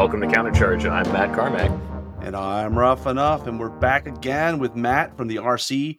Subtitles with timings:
[0.00, 0.90] Welcome to Countercharge.
[0.90, 1.70] I'm Matt Carmack.
[2.22, 5.98] And I'm Rough Enough, and we're back again with Matt from the RC.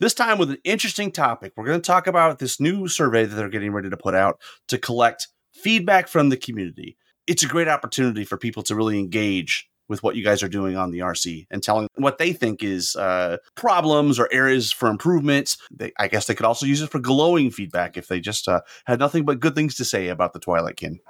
[0.00, 1.52] This time with an interesting topic.
[1.54, 4.40] We're going to talk about this new survey that they're getting ready to put out
[4.68, 6.96] to collect feedback from the community.
[7.26, 10.78] It's a great opportunity for people to really engage with what you guys are doing
[10.78, 15.58] on the RC and telling what they think is uh, problems or areas for improvements.
[15.70, 18.62] They, I guess they could also use it for glowing feedback if they just uh,
[18.86, 21.00] had nothing but good things to say about the Twilight Kin.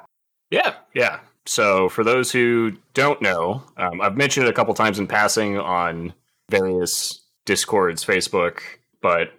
[0.50, 1.20] Yeah, yeah.
[1.46, 5.58] So for those who don't know, um, I've mentioned it a couple times in passing
[5.58, 6.12] on
[6.50, 8.60] various Discords, Facebook,
[9.00, 9.32] but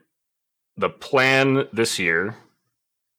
[0.78, 2.36] the plan this year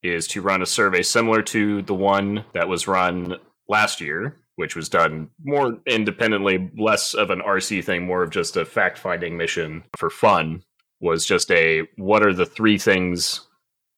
[0.02, 3.36] is to run a survey similar to the one that was run
[3.68, 8.56] last year which was done more independently, less of an RC thing, more of just
[8.56, 10.64] a fact finding mission for fun,
[10.98, 13.46] was just a what are the three things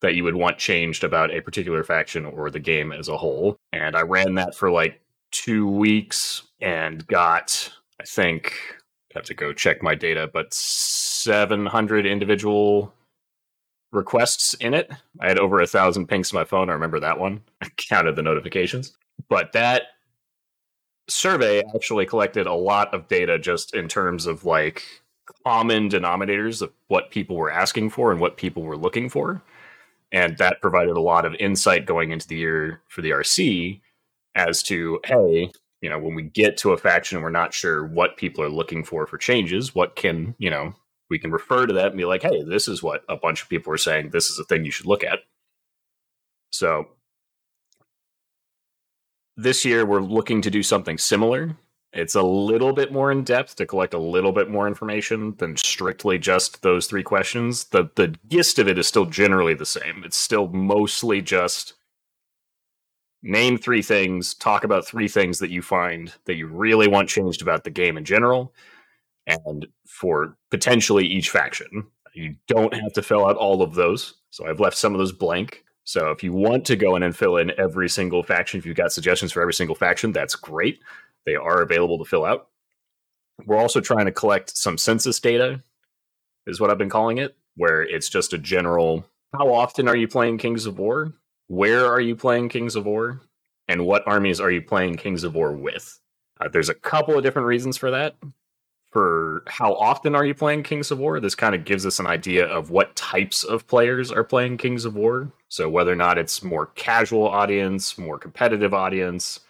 [0.00, 3.56] that you would want changed about a particular faction or the game as a whole.
[3.72, 7.70] And I ran that for like two weeks and got,
[8.00, 8.54] I think,
[9.14, 12.94] I have to go check my data, but 700 individual
[13.92, 14.90] requests in it.
[15.20, 16.70] I had over a thousand pings to my phone.
[16.70, 17.42] I remember that one.
[17.60, 18.96] I counted the notifications.
[19.28, 19.82] But that
[21.08, 24.84] survey actually collected a lot of data just in terms of like
[25.44, 29.42] common denominators of what people were asking for and what people were looking for.
[30.12, 33.80] And that provided a lot of insight going into the year for the RC
[34.34, 37.86] as to, hey, you know, when we get to a faction and we're not sure
[37.86, 40.74] what people are looking for for changes, what can, you know,
[41.08, 43.48] we can refer to that and be like, hey, this is what a bunch of
[43.48, 44.10] people are saying.
[44.10, 45.20] This is a thing you should look at.
[46.50, 46.88] So
[49.36, 51.56] this year we're looking to do something similar.
[51.92, 55.56] It's a little bit more in depth to collect a little bit more information than
[55.56, 57.64] strictly just those three questions.
[57.64, 60.04] The the gist of it is still generally the same.
[60.04, 61.74] It's still mostly just
[63.22, 67.42] name three things, talk about three things that you find that you really want changed
[67.42, 68.54] about the game in general
[69.26, 71.86] and for potentially each faction.
[72.14, 74.14] You don't have to fill out all of those.
[74.30, 75.64] So I've left some of those blank.
[75.84, 78.76] So if you want to go in and fill in every single faction, if you've
[78.76, 80.80] got suggestions for every single faction, that's great.
[81.26, 82.48] They are available to fill out.
[83.46, 85.62] We're also trying to collect some census data,
[86.46, 90.08] is what I've been calling it, where it's just a general how often are you
[90.08, 91.12] playing Kings of War?
[91.46, 93.20] Where are you playing Kings of War?
[93.68, 96.00] And what armies are you playing Kings of War with?
[96.40, 98.16] Uh, there's a couple of different reasons for that
[98.90, 102.06] for how often are you playing Kings of War, this kind of gives us an
[102.06, 105.32] idea of what types of players are playing Kings of War.
[105.48, 109.40] So whether or not it's more casual audience, more competitive audience,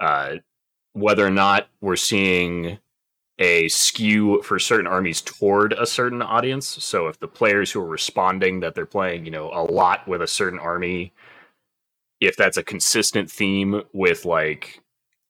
[0.00, 0.36] uh,
[0.96, 2.78] whether or not we're seeing
[3.38, 6.66] a skew for certain armies toward a certain audience.
[6.66, 10.22] So if the players who are responding that they're playing, you know, a lot with
[10.22, 11.12] a certain army,
[12.18, 14.80] if that's a consistent theme with like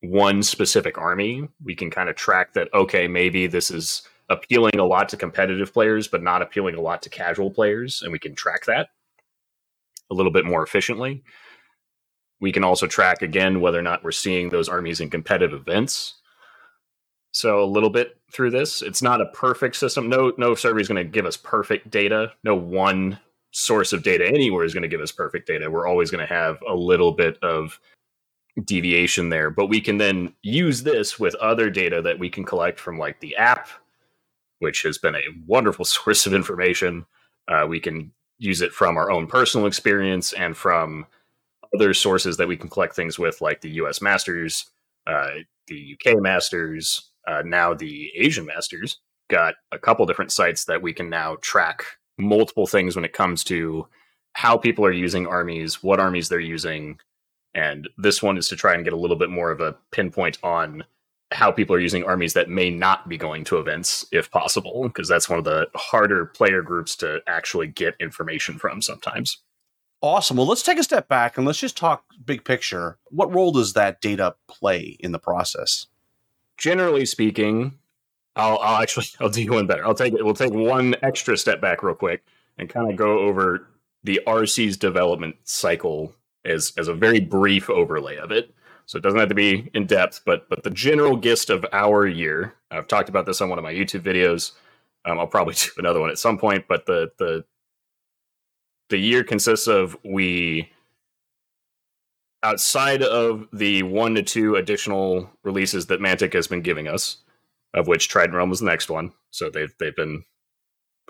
[0.02, 4.86] one specific army, we can kind of track that, okay, maybe this is appealing a
[4.86, 8.02] lot to competitive players, but not appealing a lot to casual players.
[8.02, 8.90] And we can track that
[10.12, 11.24] a little bit more efficiently.
[12.40, 16.14] We can also track again whether or not we're seeing those armies in competitive events.
[17.32, 20.08] So a little bit through this, it's not a perfect system.
[20.08, 22.32] No, no survey is going to give us perfect data.
[22.44, 23.18] No one
[23.50, 25.70] source of data anywhere is going to give us perfect data.
[25.70, 27.78] We're always going to have a little bit of
[28.64, 29.50] deviation there.
[29.50, 33.20] But we can then use this with other data that we can collect from like
[33.20, 33.68] the app,
[34.58, 37.06] which has been a wonderful source of information.
[37.48, 41.06] Uh, we can use it from our own personal experience and from
[41.74, 44.70] other sources that we can collect things with, like the US Masters,
[45.06, 45.30] uh,
[45.66, 49.00] the UK Masters, uh, now the Asian Masters.
[49.28, 51.82] Got a couple different sites that we can now track
[52.18, 53.88] multiple things when it comes to
[54.34, 56.98] how people are using armies, what armies they're using,
[57.56, 60.38] and this one is to try and get a little bit more of a pinpoint
[60.42, 60.84] on
[61.32, 65.08] how people are using armies that may not be going to events if possible, because
[65.08, 69.38] that's one of the harder player groups to actually get information from sometimes.
[70.02, 70.36] Awesome.
[70.36, 72.98] Well, let's take a step back and let's just talk big picture.
[73.06, 75.86] What role does that data play in the process?
[76.58, 77.78] Generally speaking,
[78.36, 79.84] I'll, I'll actually I'll do one better.
[79.84, 80.24] I'll take it.
[80.24, 82.24] We'll take one extra step back real quick
[82.58, 83.66] and kind of go over
[84.04, 86.14] the RC's development cycle
[86.44, 88.54] as as a very brief overlay of it.
[88.84, 92.06] So it doesn't have to be in depth, but but the general gist of our
[92.06, 92.54] year.
[92.70, 94.52] I've talked about this on one of my YouTube videos.
[95.04, 97.44] Um, I'll probably do another one at some point, but the the
[98.88, 100.70] the year consists of we
[102.42, 107.18] outside of the one to two additional releases that Mantic has been giving us,
[107.74, 109.12] of which Trident Realm was the next one.
[109.30, 110.24] So they've they've been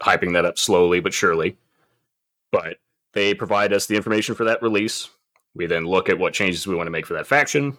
[0.01, 1.57] hyping that up slowly but surely.
[2.53, 2.79] But
[3.13, 5.09] they provide us the information for that release.
[5.55, 7.77] We then look at what changes we want to make for that faction.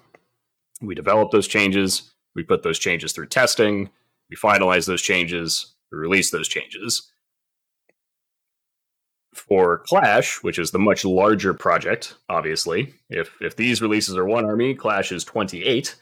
[0.82, 2.12] We develop those changes.
[2.36, 3.90] We put those changes through testing.
[4.30, 5.74] We finalize those changes.
[5.92, 7.12] We release those changes.
[9.38, 14.46] For Clash, which is the much larger project, obviously, if if these releases are one
[14.46, 15.96] army, Clash is 28.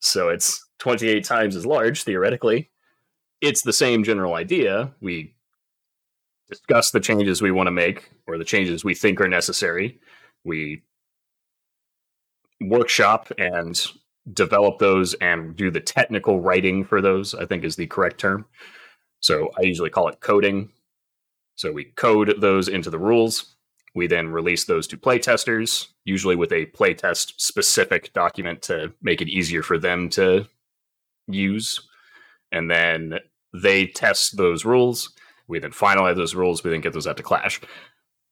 [0.00, 2.70] So it's 28 times as large, theoretically.
[3.40, 4.92] It's the same general idea.
[5.00, 5.34] We
[6.48, 9.98] discuss the changes we want to make or the changes we think are necessary.
[10.44, 10.82] We
[12.60, 13.80] workshop and
[14.32, 18.46] develop those and do the technical writing for those, I think is the correct term.
[19.20, 20.70] So I usually call it coding.
[21.56, 23.56] So we code those into the rules.
[23.94, 29.28] We then release those to playtesters, usually with a playtest specific document to make it
[29.28, 30.46] easier for them to
[31.28, 31.80] use.
[32.50, 33.20] And then
[33.52, 35.12] they test those rules.
[35.46, 36.64] We then finalize those rules.
[36.64, 37.60] We then get those out to Clash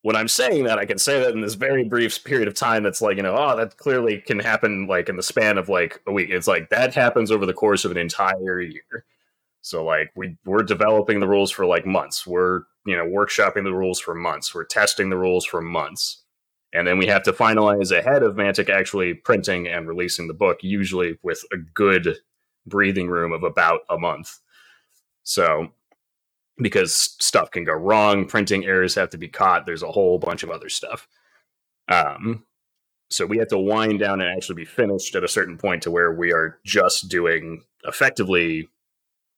[0.02, 2.82] when I'm saying that, I can say that in this very brief period of time
[2.82, 6.00] that's like, you know, oh, that clearly can happen like in the span of like
[6.06, 6.28] a week.
[6.30, 9.04] It's like that happens over the course of an entire year.
[9.62, 12.26] So like we we're developing the rules for like months.
[12.26, 14.54] We're, you know, workshopping the rules for months.
[14.54, 16.22] We're testing the rules for months.
[16.74, 20.58] And then we have to finalize ahead of Mantic actually printing and releasing the book,
[20.62, 22.18] usually with a good
[22.66, 24.38] breathing room of about a month.
[25.22, 25.68] So
[26.58, 29.66] because stuff can go wrong, printing errors have to be caught.
[29.66, 31.08] There's a whole bunch of other stuff.
[31.88, 32.44] Um,
[33.10, 35.90] so we have to wind down and actually be finished at a certain point to
[35.90, 38.68] where we are just doing effectively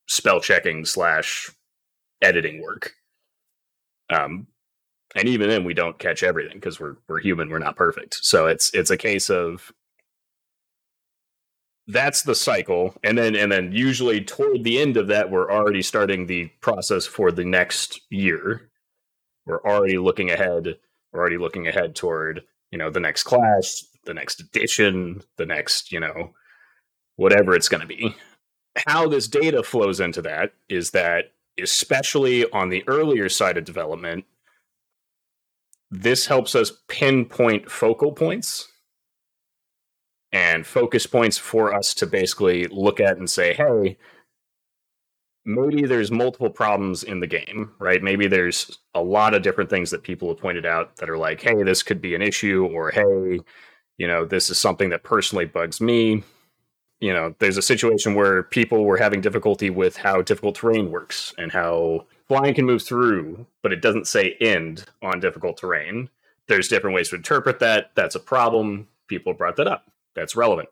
[0.07, 1.51] spell checking slash
[2.23, 2.93] editing work.
[4.11, 4.47] Um,
[5.17, 7.49] and even then, we don't catch everything because we're we're human.
[7.49, 8.19] We're not perfect.
[8.23, 9.73] So it's it's a case of
[11.87, 15.83] that's the cycle and then and then usually toward the end of that we're already
[15.83, 18.71] starting the process for the next year
[19.45, 20.77] we're already looking ahead
[21.13, 25.93] we're already looking ahead toward you know the next class the next edition the next
[25.93, 26.33] you know
[27.17, 28.17] whatever it's going to be
[28.87, 31.33] how this data flows into that is that
[31.63, 34.25] especially on the earlier side of development
[35.91, 38.69] this helps us pinpoint focal points
[40.33, 43.97] and focus points for us to basically look at and say, hey,
[45.45, 48.03] maybe there's multiple problems in the game, right?
[48.03, 51.41] Maybe there's a lot of different things that people have pointed out that are like,
[51.41, 53.39] hey, this could be an issue, or hey,
[53.97, 56.25] you know, this is something that personally bugs me.
[57.05, 61.35] You know, there's a situation where people were having difficulty with how difficult terrain works
[61.37, 66.09] and how flying can move through, but it doesn't say end on difficult terrain.
[66.47, 67.91] There's different ways to interpret that.
[67.95, 68.89] That's a problem.
[69.07, 70.71] People brought that up that's relevant.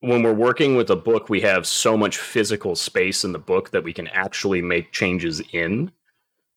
[0.00, 3.70] When we're working with a book, we have so much physical space in the book
[3.70, 5.90] that we can actually make changes in.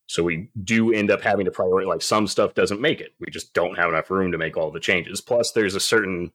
[0.06, 3.14] So we do end up having to prioritize, like some stuff doesn't make it.
[3.18, 5.22] We just don't have enough room to make all the changes.
[5.22, 6.30] Plus, there's a certain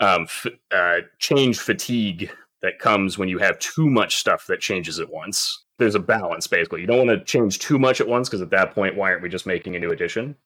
[0.00, 2.30] um, f- uh, change fatigue
[2.62, 5.64] that comes when you have too much stuff that changes at once.
[5.78, 6.80] There's a balance, basically.
[6.80, 9.22] You don't want to change too much at once because at that point, why aren't
[9.22, 10.36] we just making a new edition?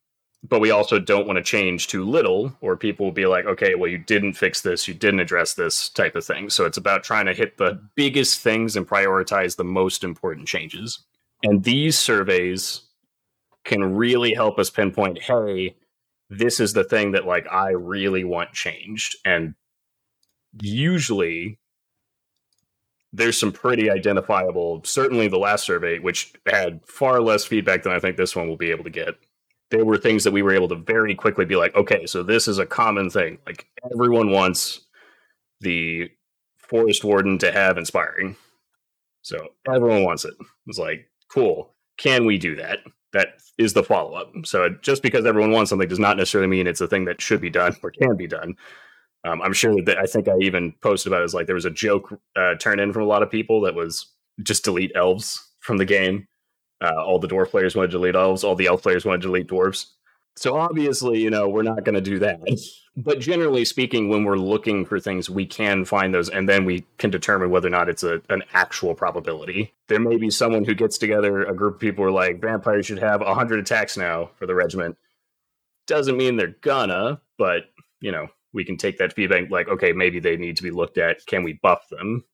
[0.49, 3.75] but we also don't want to change too little or people will be like okay
[3.75, 7.03] well you didn't fix this you didn't address this type of thing so it's about
[7.05, 11.01] trying to hit the biggest things and prioritize the most important changes
[11.43, 12.83] and these surveys
[13.65, 15.75] can really help us pinpoint hey
[16.31, 19.55] this is the thing that like i really want changed and
[20.61, 21.59] usually
[23.13, 27.99] there's some pretty identifiable certainly the last survey which had far less feedback than i
[27.99, 29.15] think this one will be able to get
[29.71, 32.49] there were things that we were able to very quickly be like, okay, so this
[32.49, 33.39] is a common thing.
[33.47, 34.81] Like everyone wants
[35.61, 36.11] the
[36.59, 38.37] forest warden to have inspiring.
[39.23, 39.39] So
[39.73, 40.35] everyone wants it.
[40.67, 41.75] It's like, cool.
[41.99, 42.79] Can we do that?
[43.13, 44.33] That is the follow up.
[44.45, 47.41] So just because everyone wants something does not necessarily mean it's a thing that should
[47.41, 48.55] be done or can be done.
[49.25, 51.27] Um, I'm sure that I think I even posted about it.
[51.27, 54.07] Is like there was a joke uh, in from a lot of people that was
[54.43, 56.27] just delete elves from the game
[56.81, 58.45] uh, all the dwarf players wanted to delete elves.
[58.45, 59.87] All the elf players wanted to delete dwarves.
[60.37, 62.41] So obviously, you know, we're not going to do that.
[62.97, 66.85] But generally speaking, when we're looking for things, we can find those, and then we
[66.99, 69.73] can determine whether or not it's a, an actual probability.
[69.87, 72.99] There may be someone who gets together, a group of people are like, vampires should
[72.99, 74.99] have 100 attacks now for the regiment.
[75.87, 77.71] Doesn't mean they're gonna, but,
[78.01, 80.99] you know, we can take that feedback like, okay, maybe they need to be looked
[80.99, 81.25] at.
[81.27, 82.25] Can we buff them?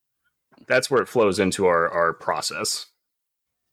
[0.67, 2.87] That's where it flows into our, our process.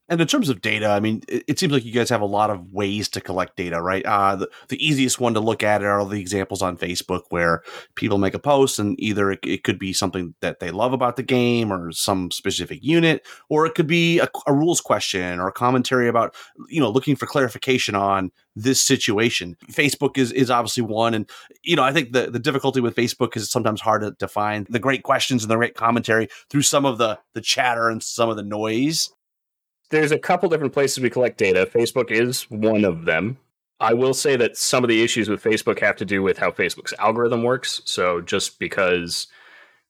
[0.09, 2.25] And in terms of data, I mean, it, it, seems like you guys have a
[2.25, 4.05] lot of ways to collect data, right?
[4.05, 7.63] Uh, the, the easiest one to look at are all the examples on Facebook where
[7.95, 11.15] people make a post and either it, it, could be something that they love about
[11.15, 15.47] the game or some specific unit, or it could be a, a rules question or
[15.47, 16.35] a commentary about,
[16.67, 19.55] you know, looking for clarification on this situation.
[19.71, 21.13] Facebook is, is obviously one.
[21.13, 21.29] And,
[21.63, 24.27] you know, I think the, the difficulty with Facebook is it's sometimes hard to, to
[24.27, 28.03] find the great questions and the great commentary through some of the, the chatter and
[28.03, 29.09] some of the noise
[29.93, 31.69] there's a couple different places we collect data.
[31.71, 33.37] Facebook is one of them.
[33.79, 36.51] I will say that some of the issues with Facebook have to do with how
[36.51, 37.81] Facebook's algorithm works.
[37.85, 39.27] So just because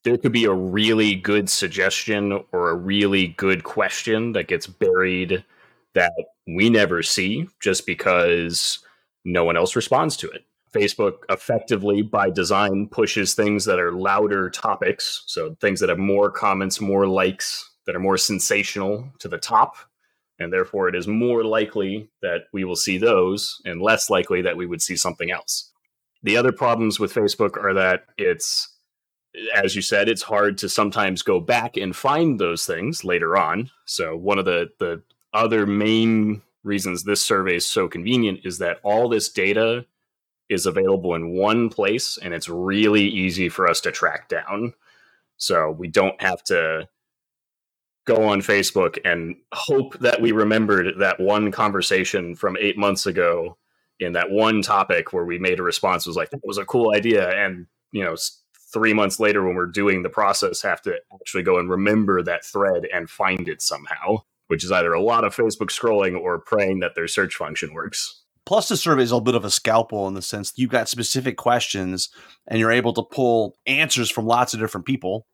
[0.03, 5.45] there could be a really good suggestion or a really good question that gets buried
[5.93, 6.11] that
[6.47, 8.79] we never see just because
[9.23, 10.45] no one else responds to it.
[10.73, 15.23] Facebook effectively, by design, pushes things that are louder topics.
[15.27, 19.77] So things that have more comments, more likes, that are more sensational to the top
[20.43, 24.57] and therefore it is more likely that we will see those and less likely that
[24.57, 25.71] we would see something else.
[26.21, 28.69] The other problems with Facebook are that it's
[29.55, 33.71] as you said it's hard to sometimes go back and find those things later on.
[33.85, 35.01] So one of the the
[35.33, 39.85] other main reasons this survey is so convenient is that all this data
[40.49, 44.73] is available in one place and it's really easy for us to track down.
[45.37, 46.87] So we don't have to
[48.05, 53.57] go on Facebook and hope that we remembered that one conversation from eight months ago
[53.99, 56.93] in that one topic where we made a response was like that was a cool
[56.93, 57.29] idea.
[57.29, 58.15] And you know
[58.73, 62.43] three months later when we're doing the process have to actually go and remember that
[62.43, 64.17] thread and find it somehow
[64.47, 68.21] which is either a lot of facebook scrolling or praying that their search function works.
[68.45, 70.89] Plus the survey is a bit of a scalpel in the sense that you've got
[70.89, 72.09] specific questions
[72.45, 75.25] and you're able to pull answers from lots of different people.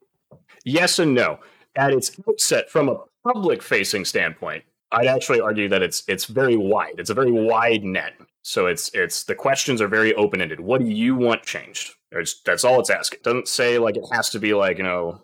[0.63, 1.39] Yes and no
[1.79, 6.57] at its outset from a public facing standpoint, I'd actually argue that it's it's very
[6.57, 6.95] wide.
[6.97, 8.13] It's a very wide net.
[8.41, 10.59] So it's it's the questions are very open ended.
[10.59, 11.95] What do you want changed?
[12.11, 13.19] It's, that's all it's asking.
[13.19, 15.21] It doesn't say like it has to be like you know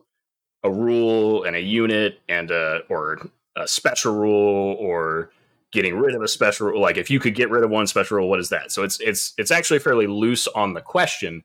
[0.63, 5.31] a rule and a unit and a or a special rule or
[5.71, 6.81] getting rid of a special rule.
[6.81, 8.71] Like if you could get rid of one special rule, what is that?
[8.71, 11.43] So it's it's it's actually fairly loose on the question.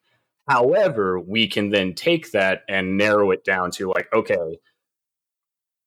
[0.48, 4.58] However, we can then take that and narrow it down to like okay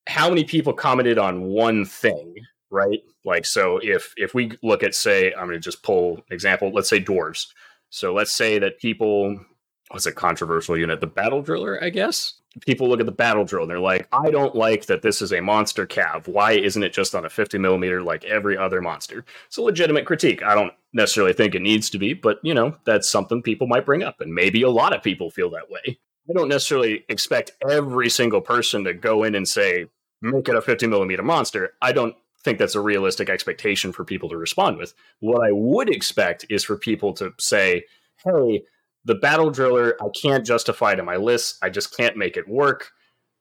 [0.08, 2.36] how many people commented on one thing,
[2.70, 3.02] right?
[3.26, 6.72] Like, so if if we look at, say, I'm going to just pull an example.
[6.74, 7.48] Let's say dwarves.
[7.90, 9.46] So let's say that people, oh,
[9.90, 11.00] what's a controversial unit?
[11.00, 12.34] The battle driller, I guess.
[12.66, 15.34] People look at the battle drill and they're like, I don't like that this is
[15.34, 16.28] a monster cav.
[16.28, 19.26] Why isn't it just on a 50 millimeter like every other monster?
[19.48, 20.44] It's a legitimate critique.
[20.44, 23.86] I don't necessarily think it needs to be, but you know, that's something people might
[23.86, 24.22] bring up.
[24.22, 26.00] And maybe a lot of people feel that way.
[26.30, 29.88] I don't necessarily expect every single person to go in and say,
[30.22, 31.74] make it a 50 millimeter monster.
[31.82, 34.94] I don't think that's a realistic expectation for people to respond with.
[35.20, 37.84] What I would expect is for people to say,
[38.24, 38.64] hey,
[39.06, 41.58] the battle driller, I can't justify in my list.
[41.62, 42.92] I just can't make it work.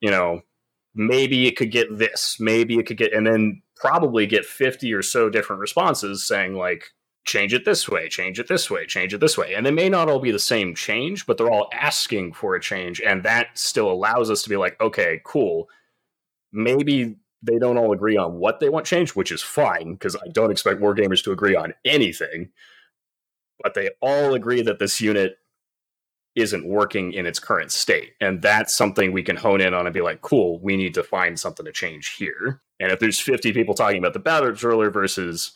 [0.00, 0.42] You know,
[0.94, 5.02] maybe it could get this, maybe it could get, and then probably get 50 or
[5.02, 6.90] so different responses saying, like,
[7.24, 9.54] change it this way, change it this way, change it this way.
[9.54, 12.60] And they may not all be the same change, but they're all asking for a
[12.60, 13.00] change.
[13.00, 15.68] And that still allows us to be like, okay, cool.
[16.52, 20.28] Maybe they don't all agree on what they want changed, which is fine because I
[20.32, 22.50] don't expect war gamers to agree on anything.
[23.62, 25.38] But they all agree that this unit
[26.34, 28.12] isn't working in its current state.
[28.20, 31.02] And that's something we can hone in on and be like, cool, we need to
[31.02, 32.62] find something to change here.
[32.80, 35.52] And if there's 50 people talking about the battle driller versus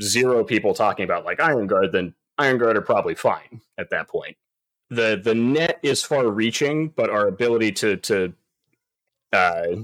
[0.00, 4.08] zero people talking about like Iron Guard, then Iron Guard are probably fine at that
[4.08, 4.36] point.
[4.90, 8.32] The the net is far reaching, but our ability to to
[9.32, 9.76] uh,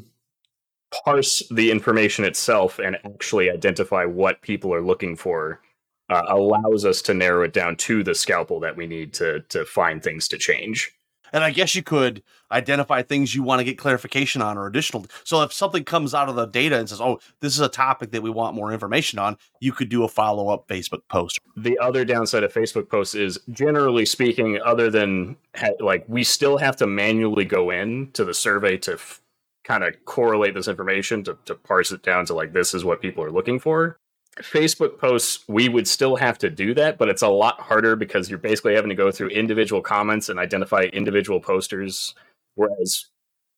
[1.04, 5.60] parse the information itself and actually identify what people are looking for
[6.08, 9.64] uh, allows us to narrow it down to the scalpel that we need to to
[9.64, 10.92] find things to change.
[11.32, 15.06] And I guess you could identify things you want to get clarification on or additional.
[15.24, 18.10] So if something comes out of the data and says, "Oh, this is a topic
[18.10, 21.38] that we want more information on," you could do a follow up Facebook post.
[21.56, 25.36] The other downside of Facebook posts is, generally speaking, other than
[25.80, 29.20] like we still have to manually go in to the survey to f-
[29.64, 33.00] kind of correlate this information to, to parse it down to like this is what
[33.00, 33.96] people are looking for.
[34.40, 38.30] Facebook posts, we would still have to do that, but it's a lot harder because
[38.30, 42.14] you're basically having to go through individual comments and identify individual posters.
[42.54, 43.06] Whereas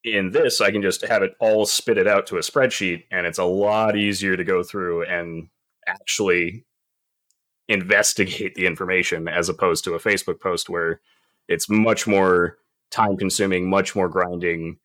[0.03, 3.27] in this, I can just have it all spit it out to a spreadsheet, and
[3.27, 5.49] it's a lot easier to go through and
[5.87, 6.65] actually
[7.69, 11.01] investigate the information as opposed to a Facebook post where
[11.49, 12.59] It's much more
[12.91, 14.79] time consuming, much more grinding.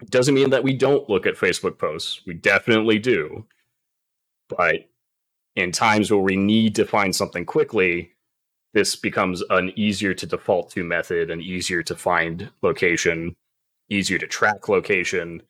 [0.00, 2.20] It doesn't mean that we don't look at Facebook posts.
[2.26, 3.46] We definitely do.
[4.48, 4.90] But
[5.56, 8.12] in times where we need to find something quickly,
[8.72, 13.36] this becomes an easier to default to method, an easier to find location,
[13.88, 15.42] easier to track location.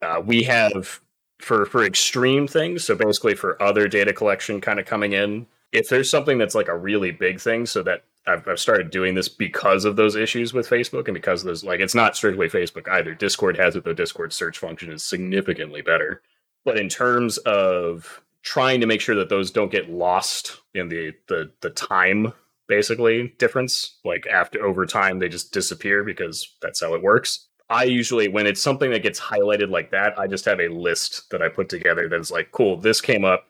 [0.00, 1.00] Uh, we have
[1.38, 5.46] for for extreme things, so basically for other data collection kind of coming in.
[5.72, 9.14] If there's something that's like a really big thing, so that I've, I've started doing
[9.14, 12.88] this because of those issues with Facebook and because those like it's not strictly Facebook
[12.88, 13.14] either.
[13.14, 13.92] Discord has it though.
[13.92, 16.22] Discord search function is significantly better.
[16.64, 21.12] But in terms of trying to make sure that those don't get lost in the
[21.28, 22.32] the the time
[22.68, 23.98] basically difference.
[24.04, 27.48] Like after over time, they just disappear because that's how it works.
[27.68, 31.30] I usually, when it's something that gets highlighted like that, I just have a list
[31.30, 33.46] that I put together that's like, cool, this came up.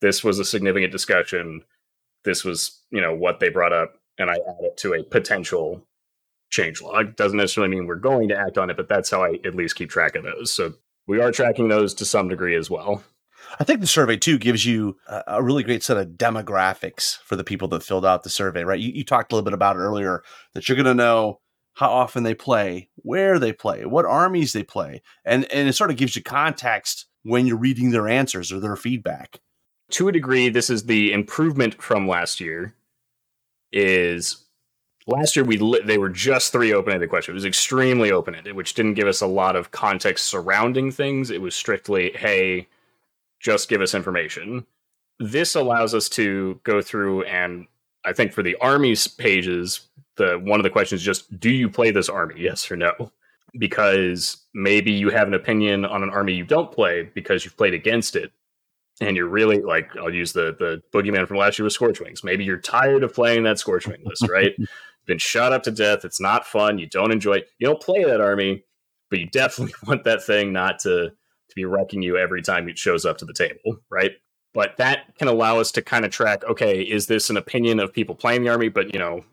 [0.00, 1.62] This was a significant discussion.
[2.24, 3.94] This was, you know, what they brought up.
[4.18, 5.86] And I add it to a potential
[6.50, 7.16] change log.
[7.16, 9.76] Doesn't necessarily mean we're going to act on it, but that's how I at least
[9.76, 10.52] keep track of those.
[10.52, 10.74] So
[11.06, 13.02] we are tracking those to some degree as well.
[13.58, 17.44] I think the survey too gives you a, really great set of demographics for the
[17.44, 18.80] people that filled out the survey, right?
[18.80, 20.22] You, you talked a little bit about it earlier
[20.54, 21.40] that you're going to know
[21.74, 25.90] how often they play, where they play, what armies they play, and and it sort
[25.90, 29.40] of gives you context when you're reading their answers or their feedback.
[29.92, 32.74] To a degree, this is the improvement from last year.
[33.72, 34.44] Is
[35.06, 37.34] last year we li- they were just three open-ended questions.
[37.34, 41.30] It was extremely open-ended, which didn't give us a lot of context surrounding things.
[41.30, 42.68] It was strictly, hey
[43.40, 44.66] just give us information.
[45.18, 47.66] This allows us to go through and
[48.04, 51.68] I think for the army's pages, the one of the questions is just do you
[51.68, 52.36] play this army?
[52.38, 53.12] Yes or no?
[53.58, 57.74] Because maybe you have an opinion on an army you don't play because you've played
[57.74, 58.32] against it.
[59.00, 62.24] And you're really like I'll use the the boogeyman from last year with Scorchwings.
[62.24, 64.54] Maybe you're tired of playing that Scorchwing list, right?
[65.04, 66.04] Been shot up to death.
[66.04, 66.78] It's not fun.
[66.78, 67.48] You don't enjoy it.
[67.58, 68.64] You don't play that army,
[69.10, 71.12] but you definitely want that thing not to
[71.56, 74.12] be wrecking you every time it shows up to the table, right?
[74.54, 77.92] But that can allow us to kind of track okay, is this an opinion of
[77.92, 78.68] people playing the army?
[78.68, 79.24] But, you know,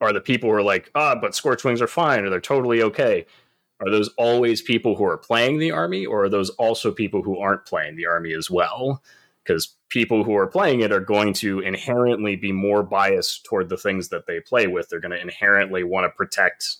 [0.00, 3.26] are the people who are like, ah, but Scorchwings are fine or they're totally okay?
[3.80, 7.38] Are those always people who are playing the army or are those also people who
[7.38, 9.02] aren't playing the army as well?
[9.44, 13.76] Because people who are playing it are going to inherently be more biased toward the
[13.76, 14.88] things that they play with.
[14.88, 16.76] They're going to inherently want to protect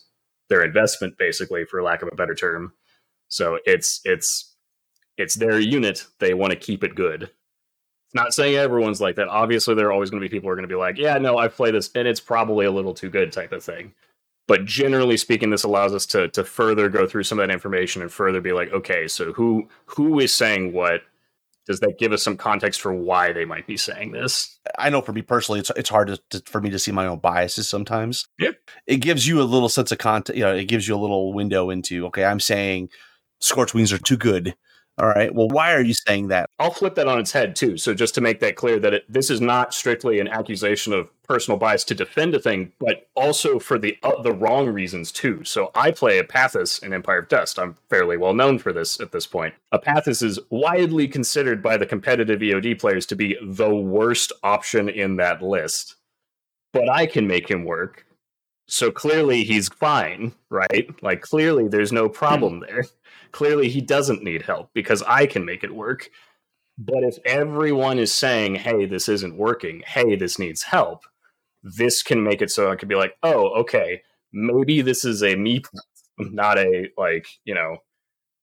[0.49, 2.73] their investment, basically, for lack of a better term.
[3.27, 4.52] So it's it's
[5.17, 6.05] it's their unit.
[6.19, 7.23] They want to keep it good.
[7.23, 9.27] It's not saying everyone's like that.
[9.27, 11.17] Obviously, there are always going to be people who are going to be like, yeah,
[11.17, 13.93] no, I've played this and it's probably a little too good type of thing.
[14.47, 18.01] But generally speaking, this allows us to to further go through some of that information
[18.01, 21.01] and further be like, okay, so who who is saying what?
[21.65, 24.59] Does that give us some context for why they might be saying this?
[24.77, 27.07] I know for me personally, it's it's hard to, to, for me to see my
[27.07, 28.27] own biases sometimes.
[28.37, 28.51] Yeah,
[28.85, 30.37] it gives you a little sense of content.
[30.37, 32.89] You know, it gives you a little window into okay, I'm saying
[33.39, 34.55] Scorch Wings are too good
[34.99, 35.33] all right.
[35.33, 36.47] Well, why are you saying that?
[36.59, 37.77] I'll flip that on its head too.
[37.77, 41.09] So just to make that clear, that it, this is not strictly an accusation of
[41.23, 45.43] personal bias to defend a thing, but also for the uh, the wrong reasons too.
[45.45, 47.57] So I play Apathis in Empire of Dust.
[47.57, 49.55] I'm fairly well known for this at this point.
[49.73, 55.15] Apathis is widely considered by the competitive EOD players to be the worst option in
[55.15, 55.95] that list,
[56.71, 58.05] but I can make him work.
[58.73, 60.89] So clearly he's fine, right?
[61.01, 62.85] Like clearly there's no problem there
[63.33, 66.09] clearly he doesn't need help because I can make it work.
[66.77, 71.03] But if everyone is saying, hey, this isn't working, hey, this needs help,
[71.61, 75.35] this can make it so I could be like, oh, okay, maybe this is a
[75.35, 75.61] me,
[76.17, 77.77] not a like, you know,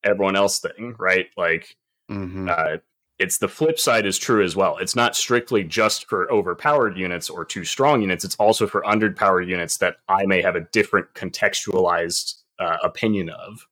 [0.04, 1.26] everyone else thing, right?
[1.36, 1.76] Like,
[2.10, 2.48] mm-hmm.
[2.50, 2.76] uh,
[3.20, 4.78] it's the flip side is true as well.
[4.78, 8.24] It's not strictly just for overpowered units or too strong units.
[8.24, 13.66] It's also for underpowered units that I may have a different contextualized uh, opinion of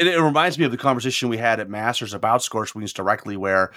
[0.00, 3.36] it, it reminds me of the conversation we had at Masters about Scorch Wings directly,
[3.36, 3.70] where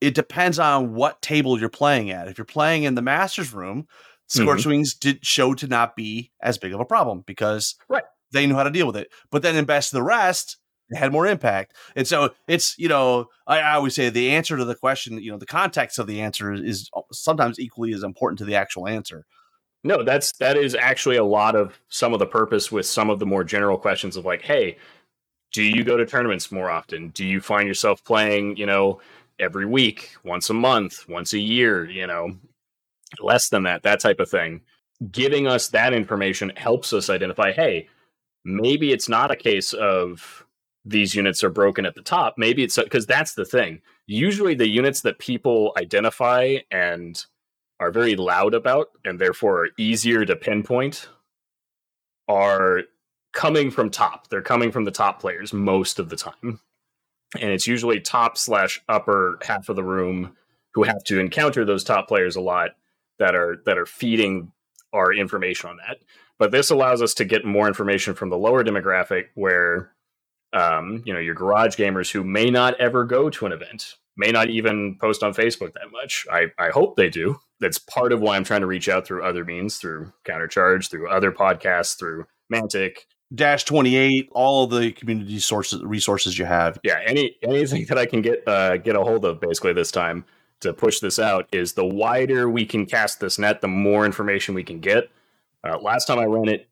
[0.00, 2.28] it depends on what table you're playing at.
[2.28, 3.88] If you're playing in the Masters room,
[4.28, 4.70] Scorch mm-hmm.
[4.70, 8.04] Wings did show to not be as big of a problem because right.
[8.32, 9.08] they knew how to deal with it.
[9.30, 10.58] But then in Best of the Rest,
[10.92, 11.74] had more impact.
[11.96, 15.30] And so it's, you know, I, I, always say the answer to the question, you
[15.30, 18.86] know, the context of the answer is, is sometimes equally as important to the actual
[18.86, 19.24] answer.
[19.82, 23.18] No, that's that is actually a lot of some of the purpose with some of
[23.18, 24.78] the more general questions of like, hey,
[25.52, 27.10] do you go to tournaments more often?
[27.10, 29.00] Do you find yourself playing, you know,
[29.38, 32.36] every week, once a month, once a year, you know,
[33.20, 34.62] less than that, that type of thing?
[35.10, 37.88] Giving us that information helps us identify, hey,
[38.44, 40.43] maybe it's not a case of
[40.84, 42.34] these units are broken at the top.
[42.36, 43.80] Maybe it's because that's the thing.
[44.06, 47.24] Usually, the units that people identify and
[47.80, 51.08] are very loud about and therefore are easier to pinpoint
[52.28, 52.82] are
[53.32, 54.28] coming from top.
[54.28, 56.60] They're coming from the top players most of the time.
[57.40, 60.36] And it's usually top slash upper half of the room
[60.74, 62.70] who have to encounter those top players a lot
[63.18, 64.52] that are that are feeding
[64.92, 65.98] our information on that.
[66.38, 69.93] But this allows us to get more information from the lower demographic where
[70.54, 74.30] um, you know, your garage gamers who may not ever go to an event, may
[74.30, 76.26] not even post on Facebook that much.
[76.30, 77.40] I, I hope they do.
[77.60, 81.08] That's part of why I'm trying to reach out through other means, through Countercharge, through
[81.08, 82.98] other podcasts, through Mantic,
[83.34, 86.78] Dash 28, all of the community sources resources you have.
[86.84, 90.24] Yeah, any anything that I can get uh, get a hold of basically this time
[90.60, 94.54] to push this out is the wider we can cast this net, the more information
[94.54, 95.10] we can get.
[95.66, 96.68] Uh, last time I ran it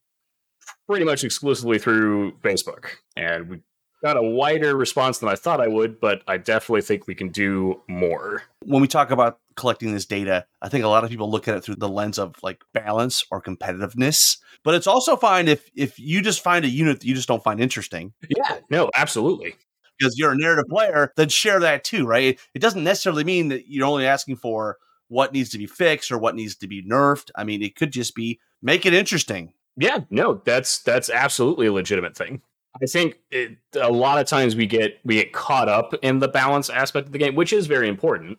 [0.86, 3.60] pretty much exclusively through Facebook, and we
[4.02, 7.28] got a wider response than I thought I would, but I definitely think we can
[7.28, 8.42] do more.
[8.64, 11.56] When we talk about collecting this data, I think a lot of people look at
[11.56, 14.38] it through the lens of like balance or competitiveness.
[14.64, 17.42] But it's also fine if if you just find a unit that you just don't
[17.42, 18.12] find interesting.
[18.28, 19.54] Yeah, no, absolutely.
[19.98, 22.38] Because you're a narrative player, then share that too, right?
[22.54, 26.18] It doesn't necessarily mean that you're only asking for what needs to be fixed or
[26.18, 27.30] what needs to be nerfed.
[27.36, 29.52] I mean, it could just be make it interesting.
[29.76, 32.42] Yeah, no, that's that's absolutely a legitimate thing.
[32.80, 36.28] I think it, a lot of times we get we get caught up in the
[36.28, 38.38] balance aspect of the game, which is very important.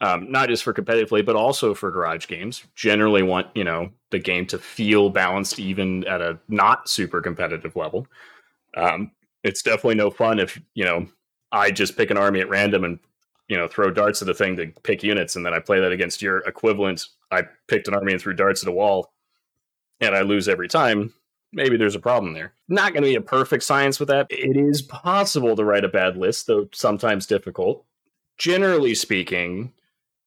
[0.00, 2.64] Um, not just for competitively, but also for garage games.
[2.74, 7.74] Generally, want you know the game to feel balanced, even at a not super competitive
[7.74, 8.06] level.
[8.76, 9.10] Um,
[9.42, 11.06] it's definitely no fun if you know
[11.52, 12.98] I just pick an army at random and
[13.48, 15.92] you know throw darts at the thing to pick units, and then I play that
[15.92, 17.06] against your equivalent.
[17.30, 19.12] I picked an army and threw darts at a wall,
[20.00, 21.12] and I lose every time
[21.54, 22.52] maybe there's a problem there.
[22.68, 24.26] Not going to be a perfect science with that.
[24.30, 27.84] It is possible to write a bad list, though sometimes difficult.
[28.38, 29.72] Generally speaking,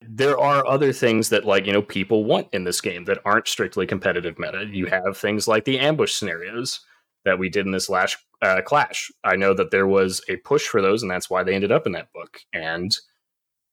[0.01, 3.47] there are other things that like you know people want in this game that aren't
[3.47, 4.65] strictly competitive meta.
[4.71, 6.81] You have things like the ambush scenarios
[7.25, 9.11] that we did in this last uh, clash.
[9.23, 11.85] I know that there was a push for those, and that's why they ended up
[11.85, 12.39] in that book.
[12.53, 12.95] And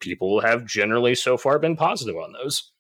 [0.01, 2.73] people have generally so far been positive on those.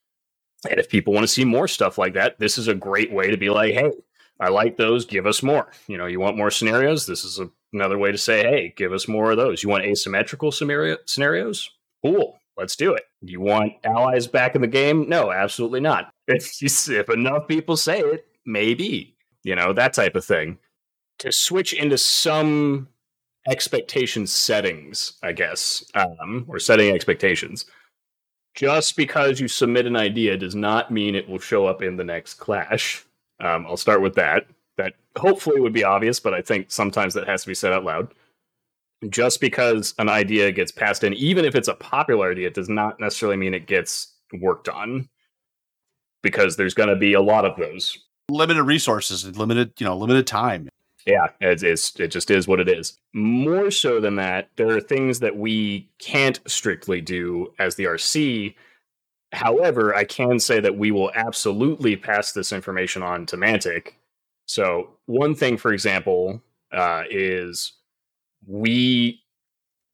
[0.69, 3.31] And if people want to see more stuff like that, this is a great way
[3.31, 3.93] to be like, hey,
[4.41, 5.05] I like those.
[5.05, 5.69] Give us more.
[5.87, 7.07] You know, you want more scenarios?
[7.07, 9.63] This is a, another way to say, hey, give us more of those.
[9.63, 11.71] You want asymmetrical scenario, scenarios?
[12.05, 12.39] Cool.
[12.57, 13.05] Let's do it.
[13.21, 15.09] You want allies back in the game?
[15.09, 16.11] No, absolutely not.
[16.27, 19.15] If, if enough people say it, maybe.
[19.43, 20.59] You know, that type of thing.
[21.19, 22.89] To switch into some
[23.47, 27.67] expectation settings, I guess, um, or setting expectations.
[28.55, 32.05] Just because you submit an idea does not mean it will show up in the
[32.05, 33.05] next clash.
[33.41, 34.47] Um, I'll start with that.
[34.77, 37.85] That hopefully would be obvious, but I think sometimes that has to be said out
[37.85, 38.13] loud.
[39.09, 42.69] Just because an idea gets passed in, even if it's a popular idea, it does
[42.69, 45.09] not necessarily mean it gets worked on.
[46.23, 47.99] Because there's going to be a lot of those.
[48.31, 50.71] Limited resources, limited, you know, limited time.
[51.07, 52.99] Yeah, it's, it's, it just is what it is.
[53.13, 58.55] More so than that, there are things that we can't strictly do as the RC
[59.35, 63.95] However, I can say that we will absolutely pass this information on to Mantic.
[64.47, 66.43] So, one thing, for example,
[66.73, 67.73] uh, is
[68.47, 69.23] we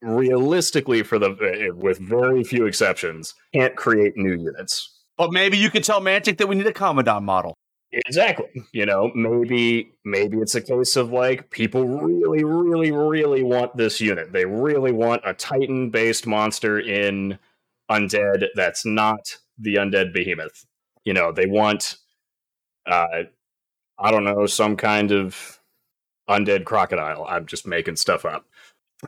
[0.02, 4.98] realistically, for the uh, with very few exceptions, can't create new units.
[5.16, 7.54] But maybe you could tell Mantic that we need a Commandant model.
[7.92, 8.64] Exactly.
[8.72, 14.00] You know, maybe maybe it's a case of like people really, really, really want this
[14.00, 14.32] unit.
[14.32, 17.38] They really want a Titan based monster in
[17.90, 20.64] undead that's not the undead behemoth.
[21.04, 21.96] You know, they want
[22.86, 23.24] uh
[23.98, 25.60] I don't know, some kind of
[26.28, 27.26] undead crocodile.
[27.28, 28.46] I'm just making stuff up.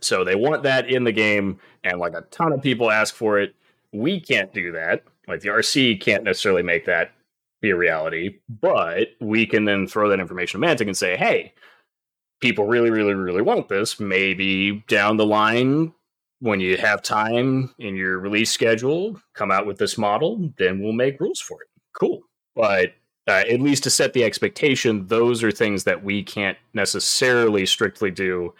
[0.01, 3.39] So they want that in the game and like a ton of people ask for
[3.39, 3.55] it.
[3.93, 5.05] We can't do that.
[5.29, 7.13] Like the RC can't necessarily make that
[7.61, 11.55] be a reality, but we can then throw that information to Mantic and say, hey,
[12.41, 14.01] people really, really, really want this.
[14.01, 15.93] Maybe down the line,
[16.43, 20.93] when you have time in your release schedule, come out with this model, then we'll
[20.93, 21.69] make rules for it.
[21.93, 22.21] Cool.
[22.57, 22.95] But
[23.29, 28.11] uh, at least to set the expectation, those are things that we can't necessarily strictly
[28.11, 28.53] do,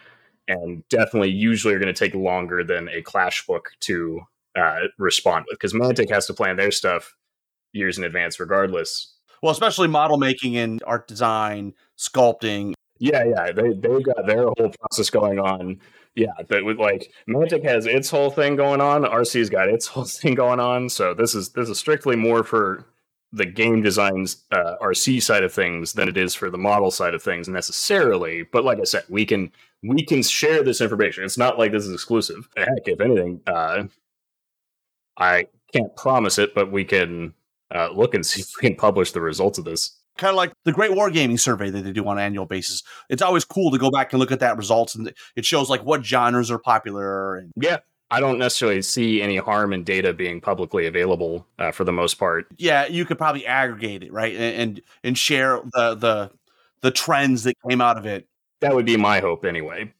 [0.47, 4.21] and definitely usually are going to take longer than a Clash book to
[4.57, 7.13] uh, respond with because Mantic has to plan their stuff
[7.73, 9.13] years in advance, regardless.
[9.41, 12.75] Well, especially model making and art design, sculpting.
[12.97, 15.81] Yeah, yeah, they they've got their whole process going on
[16.15, 20.05] yeah, but with like Mantic has its whole thing going on, RC's got its whole
[20.05, 20.89] thing going on.
[20.89, 22.85] So this is this is strictly more for
[23.31, 27.15] the game designs uh, RC side of things than it is for the model side
[27.15, 28.43] of things necessarily.
[28.43, 31.23] But like I said, we can we can share this information.
[31.23, 32.47] It's not like this is exclusive.
[32.55, 33.85] Heck, if anything, uh,
[35.17, 37.33] I can't promise it, but we can
[37.73, 40.53] uh, look and see if we can publish the results of this Kind of like
[40.63, 42.83] the Great Wargaming survey that they do on an annual basis.
[43.09, 45.83] It's always cool to go back and look at that results, and it shows like
[45.83, 47.35] what genres are popular.
[47.37, 47.77] And Yeah,
[48.11, 52.15] I don't necessarily see any harm in data being publicly available uh, for the most
[52.19, 52.45] part.
[52.57, 56.31] yeah, you could probably aggregate it right and and, and share the the
[56.81, 58.27] the trends that came out of it.
[58.61, 59.91] That would be my hope anyway.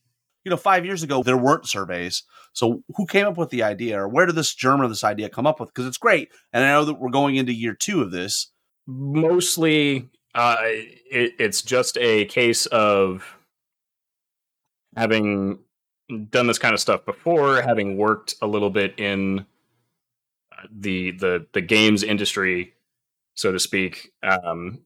[0.45, 2.21] You know, five years ago there weren't surveys,
[2.51, 5.29] so who came up with the idea, or where did this germ of this idea
[5.29, 5.69] come up with?
[5.69, 8.51] Because it's great, and I know that we're going into year two of this.
[8.85, 13.37] Mostly, uh, it, it's just a case of
[14.95, 15.59] having
[16.29, 19.39] done this kind of stuff before, having worked a little bit in
[20.51, 22.73] uh, the the the games industry,
[23.35, 24.11] so to speak.
[24.21, 24.79] Um,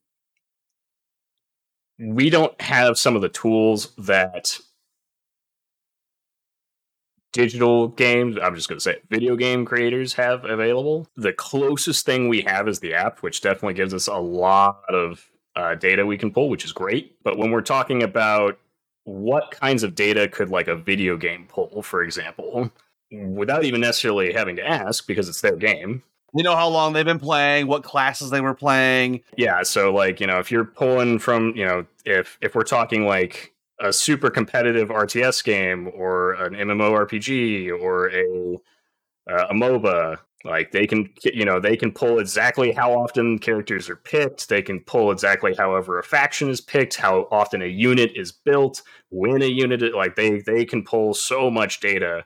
[2.00, 4.60] we don't have some of the tools that
[7.38, 11.08] digital games i'm just going to say it, video game creators have available.
[11.16, 15.30] The closest thing we have is the app which definitely gives us a lot of
[15.56, 17.16] uh, data we can pull which is great.
[17.24, 18.58] But when we're talking about
[19.04, 22.72] what kinds of data could like a video game pull for example
[23.12, 26.02] without even necessarily having to ask because it's their game.
[26.34, 29.22] You know how long they've been playing, what classes they were playing.
[29.38, 33.06] Yeah, so like, you know, if you're pulling from, you know, if if we're talking
[33.06, 38.56] like a super competitive RTS game or an MMORPG or a
[39.30, 43.90] uh, a MOBA, like they can you know, they can pull exactly how often characters
[43.90, 48.12] are picked, they can pull exactly however a faction is picked, how often a unit
[48.16, 52.26] is built, when a unit like they they can pull so much data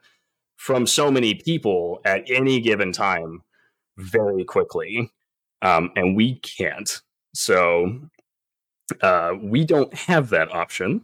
[0.58, 3.42] from so many people at any given time
[3.98, 5.12] very quickly.
[5.64, 7.02] Um, and we can't.
[7.34, 8.00] So
[9.02, 11.04] uh, we don't have that option,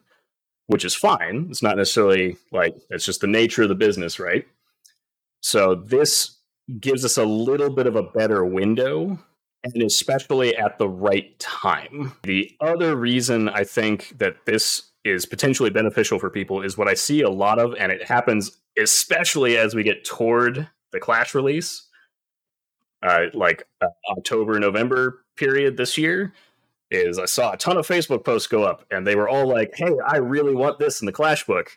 [0.68, 1.48] which is fine.
[1.50, 4.46] It's not necessarily like it's just the nature of the business, right?
[5.42, 6.38] So this
[6.80, 9.20] gives us a little bit of a better window,
[9.64, 12.14] and especially at the right time.
[12.24, 16.94] The other reason I think that this is potentially beneficial for people is what I
[16.94, 21.88] see a lot of, and it happens especially as we get toward the Clash release
[23.04, 26.34] uh, like uh, October, November period this year
[26.92, 29.72] is I saw a ton of Facebook posts go up and they were all like,
[29.76, 31.72] Hey, I really want this in the Clash book.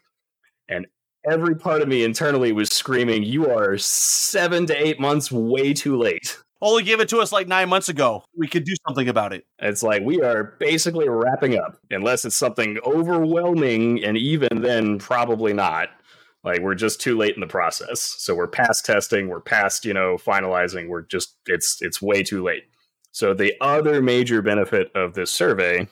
[0.68, 0.86] And
[1.28, 5.96] every part of me internally was screaming, You are seven to eight months way too
[5.96, 6.38] late.
[6.62, 8.22] Oh, Only give it to us like nine months ago.
[8.36, 9.46] We could do something about it.
[9.60, 15.54] It's like we are basically wrapping up, unless it's something overwhelming, and even then, probably
[15.54, 15.88] not.
[16.44, 18.00] Like we're just too late in the process.
[18.00, 20.88] So we're past testing, we're past, you know, finalizing.
[20.88, 22.64] We're just it's it's way too late.
[23.12, 25.88] So the other major benefit of this survey,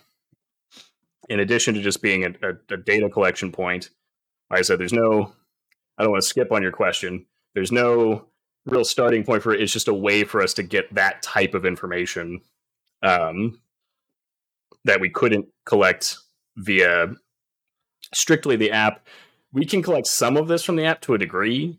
[1.28, 3.90] in addition to just being a, a, a data collection point,
[4.50, 5.32] like I said, there's no
[5.98, 7.26] I don't want to skip on your question.
[7.54, 8.26] There's no
[8.66, 9.60] real starting point for it.
[9.60, 12.40] It's just a way for us to get that type of information
[13.02, 13.60] um,
[14.84, 16.18] that we couldn't collect
[16.56, 17.14] via
[18.14, 19.06] strictly the app
[19.52, 21.78] we can collect some of this from the app to a degree.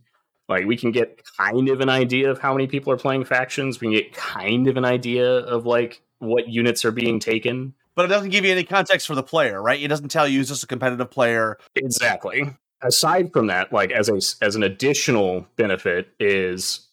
[0.49, 3.79] Like we can get kind of an idea of how many people are playing factions.
[3.79, 7.75] We can get kind of an idea of like what units are being taken.
[7.95, 9.79] But it doesn't give you any context for the player, right?
[9.79, 11.57] It doesn't tell you is this a competitive player.
[11.75, 12.49] Exactly.
[12.81, 16.87] Aside from that, like as a as an additional benefit is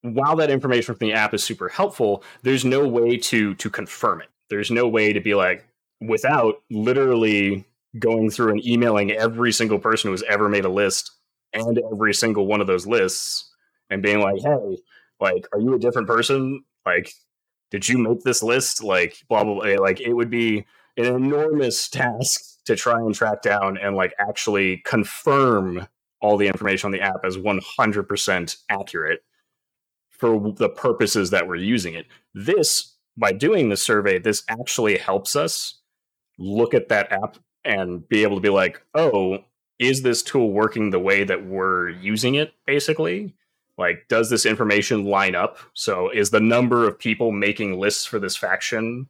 [0.00, 4.22] while that information from the app is super helpful, there's no way to to confirm
[4.22, 4.28] it.
[4.50, 5.66] There's no way to be like
[6.00, 7.64] without literally
[7.98, 11.12] going through and emailing every single person who's ever made a list
[11.52, 13.50] and every single one of those lists
[13.90, 14.78] and being like, hey,
[15.20, 16.64] like, are you a different person?
[16.84, 17.12] Like,
[17.70, 18.82] did you make this list?
[18.82, 19.80] Like, blah, blah, blah.
[19.80, 24.78] Like, it would be an enormous task to try and track down and, like, actually
[24.78, 25.86] confirm
[26.20, 29.24] all the information on the app as 100% accurate
[30.10, 32.06] for the purposes that we're using it.
[32.34, 35.80] This, by doing the survey, this actually helps us
[36.38, 39.38] look at that app and be able to be like, oh,
[39.82, 43.34] is this tool working the way that we're using it, basically?
[43.76, 45.58] Like, does this information line up?
[45.74, 49.08] So, is the number of people making lists for this faction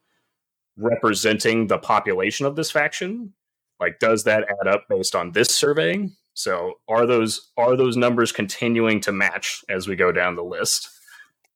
[0.77, 3.35] representing the population of this faction?
[3.81, 6.09] Like, does that add up based on this survey?
[6.35, 10.89] So, are those are those numbers continuing to match as we go down the list?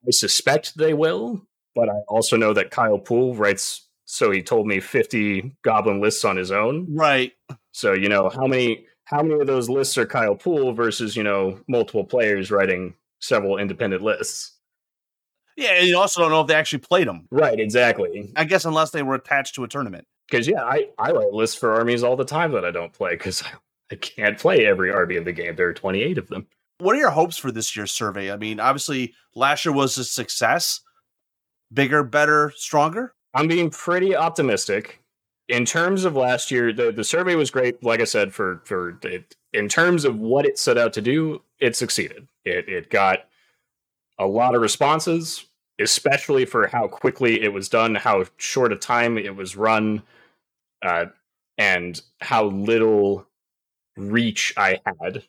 [0.07, 1.41] I suspect they will,
[1.75, 6.25] but I also know that Kyle Poole writes so he told me 50 goblin lists
[6.25, 6.87] on his own.
[6.89, 7.33] Right.
[7.73, 11.23] So, you know, how many how many of those lists are Kyle Poole versus, you
[11.23, 14.53] know, multiple players writing several independent lists?
[15.57, 17.27] Yeah, and you also don't know if they actually played them.
[17.31, 18.33] Right, exactly.
[18.37, 20.07] I guess unless they were attached to a tournament.
[20.29, 23.13] Because yeah, I, I write lists for armies all the time that I don't play
[23.13, 23.51] because I,
[23.93, 25.55] I can't play every army in the game.
[25.55, 26.47] There are 28 of them.
[26.79, 28.31] What are your hopes for this year's survey?
[28.31, 30.81] I mean, obviously last year was a success.
[31.73, 33.15] Bigger, better, stronger?
[33.33, 35.01] I'm being pretty optimistic.
[35.49, 37.83] In terms of last year, the, the survey was great.
[37.83, 41.43] Like I said, for for it, in terms of what it set out to do,
[41.61, 42.27] it succeeded.
[42.45, 43.21] It it got
[44.19, 45.47] a lot of responses,
[45.79, 50.03] especially for how quickly it was done, how short a time it was run,
[50.83, 51.07] uh,
[51.59, 53.27] and how little
[53.97, 55.25] reach I had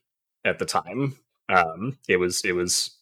[0.46, 1.16] at the time.
[1.50, 2.98] Um, it was it was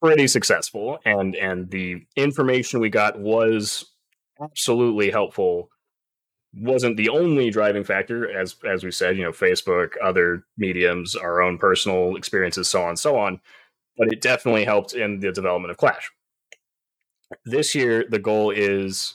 [0.00, 3.92] pretty successful, and and the information we got was
[4.40, 5.70] absolutely helpful.
[6.56, 9.16] Wasn't the only driving factor, as as we said.
[9.16, 13.40] You know, Facebook, other mediums, our own personal experiences, so on, so on.
[13.96, 16.10] But it definitely helped in the development of Clash.
[17.44, 19.14] This year, the goal is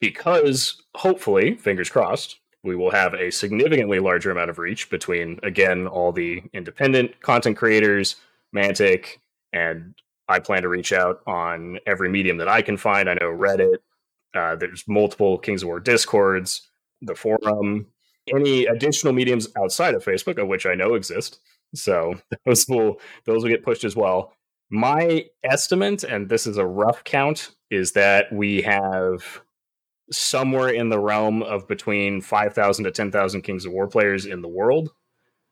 [0.00, 5.86] because hopefully, fingers crossed, we will have a significantly larger amount of reach between, again,
[5.86, 8.16] all the independent content creators,
[8.54, 9.18] Mantic,
[9.52, 9.94] and
[10.28, 13.08] I plan to reach out on every medium that I can find.
[13.08, 13.78] I know Reddit,
[14.34, 16.68] uh, there's multiple Kings of War discords,
[17.02, 17.86] the forum,
[18.34, 21.40] any additional mediums outside of Facebook, of which I know exist.
[21.74, 22.14] So
[22.46, 24.32] those will those will get pushed as well.
[24.70, 29.42] My estimate, and this is a rough count, is that we have
[30.10, 34.48] somewhere in the realm of between 5,000 to 10,000 Kings of War players in the
[34.48, 34.90] world.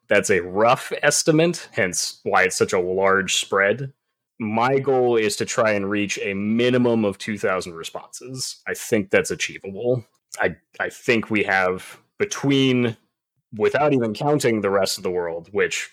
[0.09, 3.93] That's a rough estimate, hence why it's such a large spread.
[4.43, 8.61] My goal is to try and reach a minimum of 2,000 responses.
[8.67, 10.05] I think that's achievable.
[10.41, 12.97] I, I think we have between,
[13.57, 15.91] without even counting the rest of the world, which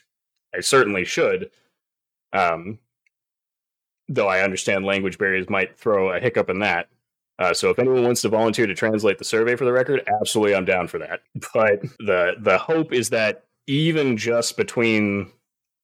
[0.56, 1.52] I certainly should,
[2.34, 2.80] um,
[4.08, 6.90] though I understand language barriers might throw a hiccup in that
[7.40, 10.54] uh, so if anyone wants to volunteer to translate the survey for the record, absolutely,
[10.54, 11.22] I'm down for that.
[11.54, 15.32] But the the hope is that even just between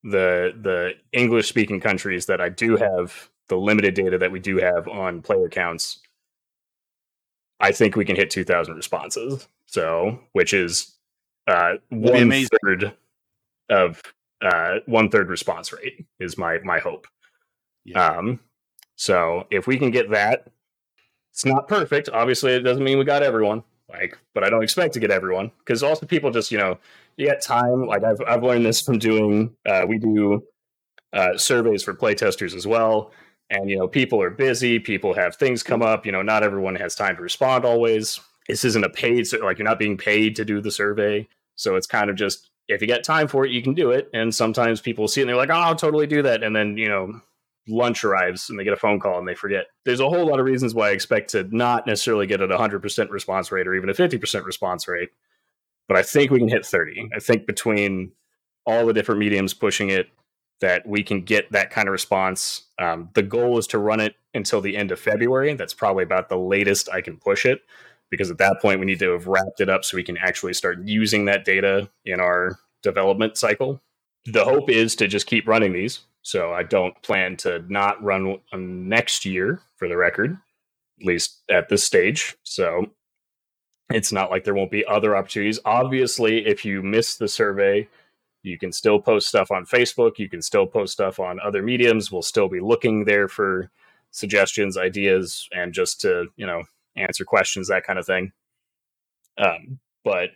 [0.06, 4.58] the the English speaking countries that I do have the limited data that we do
[4.58, 6.00] have on player counts,
[7.60, 9.48] I think we can hit 2,000 responses.
[9.66, 10.96] So which is
[11.48, 12.32] uh, one
[12.64, 12.94] third
[13.70, 14.02] of
[14.42, 17.08] uh, one third response rate is my my hope.
[17.84, 18.06] Yeah.
[18.06, 18.40] Um,
[18.96, 20.48] so if we can get that
[21.36, 22.08] it's not perfect.
[22.08, 23.66] Obviously, it doesn't mean we got everyone.
[23.90, 26.78] Like, but I don't expect to get everyone because also people just you know
[27.18, 27.86] you get time.
[27.86, 29.56] Like I've I've learned this from doing.
[29.66, 30.44] Uh, we do
[31.14, 33.12] uh, surveys for playtesters as well,
[33.50, 34.80] and you know people are busy.
[34.80, 36.06] People have things come up.
[36.06, 38.20] You know, not everyone has time to respond always.
[38.48, 41.88] This isn't a paid like you're not being paid to do the survey, so it's
[41.88, 44.10] kind of just if you get time for it, you can do it.
[44.14, 46.78] And sometimes people see it and they're like, "Oh, I'll totally do that," and then
[46.78, 47.22] you know
[47.68, 49.68] lunch arrives and they get a phone call and they forget.
[49.86, 52.58] There's a whole lot of reasons why I expect to not necessarily get at a
[52.58, 55.10] 100% response rate or even a 50% response rate,
[55.88, 57.10] but I think we can hit 30.
[57.16, 58.12] I think between
[58.66, 60.10] all the different mediums pushing it,
[60.62, 62.64] that we can get that kind of response.
[62.80, 65.54] Um, the goal is to run it until the end of February.
[65.54, 67.62] That's probably about the latest I can push it
[68.10, 70.54] because at that point we need to have wrapped it up so we can actually
[70.54, 73.82] start using that data in our development cycle.
[74.26, 78.40] The hope is to just keep running these so I don't plan to not run
[78.52, 80.36] next year for the record,
[81.00, 82.36] at least at this stage.
[82.42, 82.88] So
[83.92, 85.60] it's not like there won't be other opportunities.
[85.66, 87.88] Obviously, if you miss the survey,
[88.42, 90.18] you can still post stuff on Facebook.
[90.18, 92.12] You can still post stuff on other mediums.
[92.12, 93.70] We'll still be looking there for
[94.10, 96.64] suggestions, ideas, and just to, you know,
[96.96, 98.32] answer questions, that kind of thing.
[99.38, 100.32] Um, but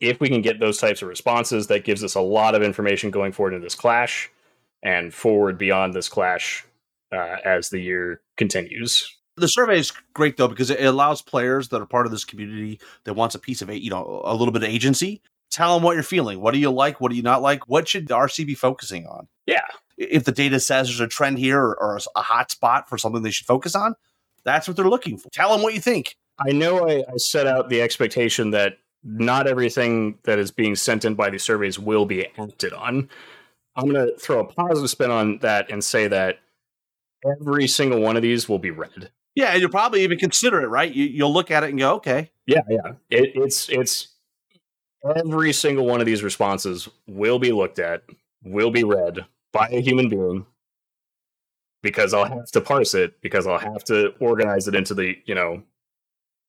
[0.00, 3.10] if we can get those types of responses, that gives us a lot of information
[3.10, 4.30] going forward in this clash
[4.82, 6.64] and forward beyond this clash
[7.12, 9.16] uh, as the year continues.
[9.36, 12.80] The survey is great though because it allows players that are part of this community
[13.04, 15.22] that wants a piece of you know a little bit of agency.
[15.50, 16.40] Tell them what you're feeling.
[16.40, 17.00] What do you like?
[17.00, 17.68] What do you not like?
[17.68, 19.28] What should the RC be focusing on?
[19.46, 19.64] Yeah.
[19.96, 23.22] If the data says there's a trend here or, or a hot spot for something
[23.22, 23.94] they should focus on,
[24.44, 25.30] that's what they're looking for.
[25.30, 26.16] Tell them what you think.
[26.38, 31.04] I know I, I set out the expectation that not everything that is being sent
[31.04, 33.08] in by these surveys will be acted on.
[33.78, 36.40] I'm going to throw a positive spin on that and say that
[37.24, 39.12] every single one of these will be read.
[39.36, 40.92] Yeah, and you'll probably even consider it, right?
[40.92, 42.32] You, will look at it and go, okay.
[42.46, 42.92] Yeah, yeah.
[43.08, 44.08] It, it's it's
[45.16, 48.02] every single one of these responses will be looked at,
[48.42, 50.44] will be read by a human being
[51.80, 55.36] because I'll have to parse it because I'll have to organize it into the you
[55.36, 55.62] know.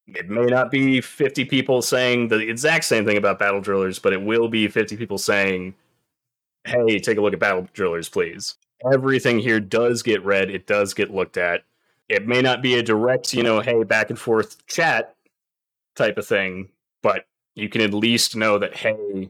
[0.07, 4.11] It may not be 50 people saying the exact same thing about battle drillers, but
[4.11, 5.75] it will be 50 people saying
[6.69, 8.55] hey, take a look at Battle Drillers, please.
[8.93, 11.63] Everything here does get read, it does get looked at.
[12.07, 15.15] It may not be a direct, you know, hey, back and forth chat
[15.95, 16.69] type of thing,
[17.03, 19.29] but you can at least know that, hey,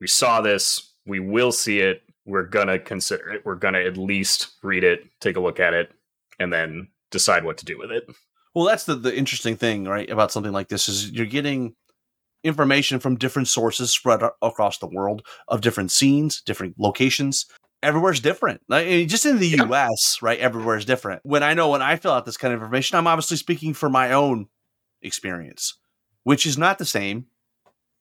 [0.00, 4.52] we saw this, we will see it, we're gonna consider it, we're gonna at least
[4.62, 5.92] read it, take a look at it,
[6.38, 8.08] and then decide what to do with it.
[8.54, 11.74] Well, that's the, the interesting thing, right, about something like this is you're getting
[12.44, 17.46] information from different sources spread across the world of different scenes, different locations.
[17.82, 18.60] Everywhere's different.
[18.68, 19.64] Like, just in the yeah.
[19.64, 20.38] US, right?
[20.38, 21.20] Everywhere is different.
[21.24, 23.88] When I know when I fill out this kind of information, I'm obviously speaking for
[23.88, 24.46] my own
[25.02, 25.78] experience,
[26.22, 27.26] which is not the same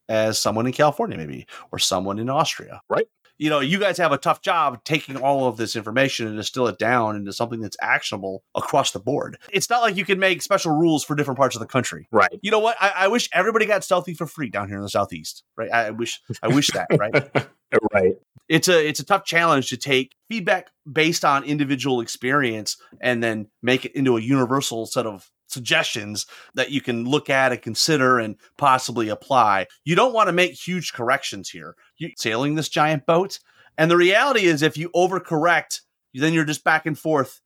[0.07, 2.81] as someone in California, maybe, or someone in Austria.
[2.89, 3.07] Right
[3.41, 6.67] you know, you guys have a tough job taking all of this information and distill
[6.67, 9.39] it down into something that's actionable across the board.
[9.51, 12.07] It's not like you can make special rules for different parts of the country.
[12.11, 12.39] Right.
[12.43, 12.77] You know what?
[12.79, 15.43] I, I wish everybody got stealthy for free down here in the southeast.
[15.57, 15.71] Right.
[15.71, 17.47] I wish I wish that, right?
[17.91, 18.13] right.
[18.47, 23.47] It's a it's a tough challenge to take feedback based on individual experience and then
[23.63, 26.25] make it into a universal set of suggestions
[26.55, 29.67] that you can look at and consider and possibly apply.
[29.83, 31.75] You don't want to make huge corrections here.
[31.97, 33.39] You're sailing this giant boat.
[33.77, 35.81] And the reality is, if you overcorrect,
[36.13, 37.41] then you're just back and forth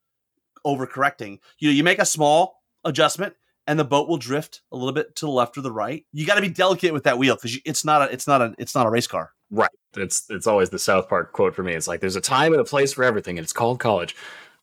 [0.65, 1.39] overcorrecting.
[1.59, 3.35] You know, you make a small adjustment
[3.67, 6.05] and the boat will drift a little bit to the left or the right.
[6.11, 8.55] You got to be delicate with that wheel because it's not a it's not a
[8.57, 9.31] it's not a race car.
[9.51, 9.69] Right.
[9.95, 11.73] It's it's always the South Park quote for me.
[11.73, 14.15] It's like there's a time and a place for everything, and it's called college.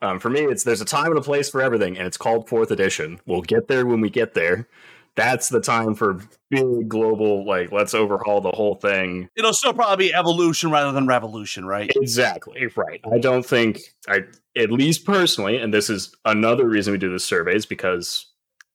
[0.03, 2.49] Um, for me, it's there's a time and a place for everything, and it's called
[2.49, 3.21] fourth edition.
[3.25, 4.69] We'll get there when we get there.
[5.15, 9.29] That's the time for big global, like let's overhaul the whole thing.
[9.37, 11.91] It'll still probably be evolution rather than revolution, right?
[11.95, 13.01] Exactly, right.
[13.13, 14.23] I don't think I,
[14.57, 18.27] at least personally, and this is another reason we do this survey is because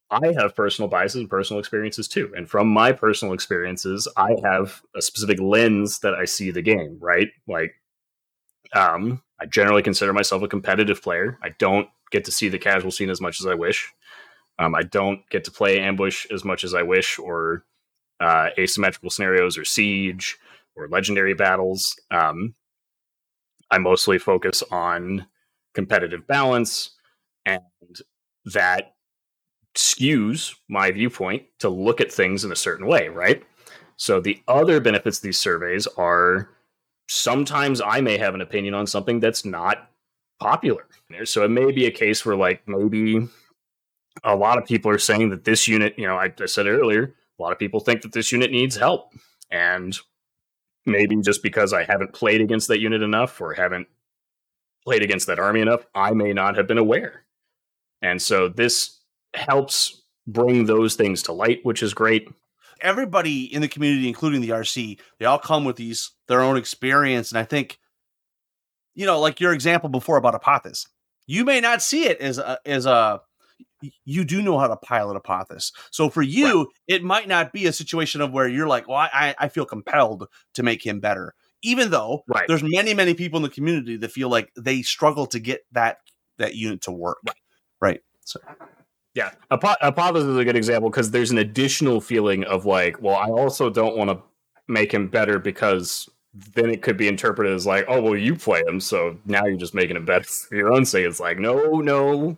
[0.09, 2.32] I have personal biases and personal experiences too.
[2.38, 6.97] And from my personal experiences, I have a specific lens that I see the game,
[7.01, 7.28] right?
[7.47, 7.73] Like
[8.73, 11.38] um, I generally consider myself a competitive player.
[11.44, 13.94] I don't get to see the casual scene as much as I wish.
[14.60, 17.64] Um, I don't get to play ambush as much as I wish, or
[18.20, 20.38] uh, asymmetrical scenarios, or siege,
[20.76, 21.96] or legendary battles.
[22.10, 22.56] Um,
[23.70, 25.28] I mostly focus on
[25.76, 26.92] competitive balance,
[27.46, 27.62] and
[28.46, 28.96] that
[29.76, 33.44] skews my viewpoint to look at things in a certain way, right?
[33.96, 36.50] So the other benefits of these surveys are
[37.08, 39.89] sometimes I may have an opinion on something that's not
[40.39, 40.86] popular.
[41.24, 43.28] So it may be a case where, like, maybe
[44.24, 47.16] a lot of people are saying that this unit, you know, I, I said earlier,
[47.39, 49.14] a lot of people think that this unit needs help.
[49.49, 49.97] And
[50.86, 53.88] maybe just because I haven't played against that unit enough or haven't
[54.84, 57.24] played against that army enough, I may not have been aware.
[58.01, 58.99] And so this
[59.34, 62.28] helps bring those things to light, which is great
[62.82, 67.32] everybody in the community, including the RC, they all come with these their own experience.
[67.32, 67.80] And I think,
[68.95, 70.88] you know, like your example before about Apophis,
[71.25, 73.21] you may not see it as a as a
[74.05, 75.71] you do know how to pilot Apophis.
[75.91, 76.67] So for you, right.
[76.88, 80.28] it might not be a situation of where you're like, well, I, I feel compelled
[80.55, 81.36] to make him better.
[81.61, 82.47] Even though right.
[82.47, 85.97] there's many, many people in the community that feel like they struggle to get that
[86.38, 87.17] that unit to work.
[87.25, 87.36] Right.
[87.82, 88.01] right.
[88.25, 88.39] So
[89.18, 93.26] yeah, Apophis is a good example because there's an additional feeling of like, well, I
[93.26, 94.20] also don't want to
[94.68, 98.61] make him better because then it could be interpreted as like, oh, well, you play
[98.68, 101.07] him, so now you're just making him better for your own sake.
[101.07, 102.38] It's like, no, no.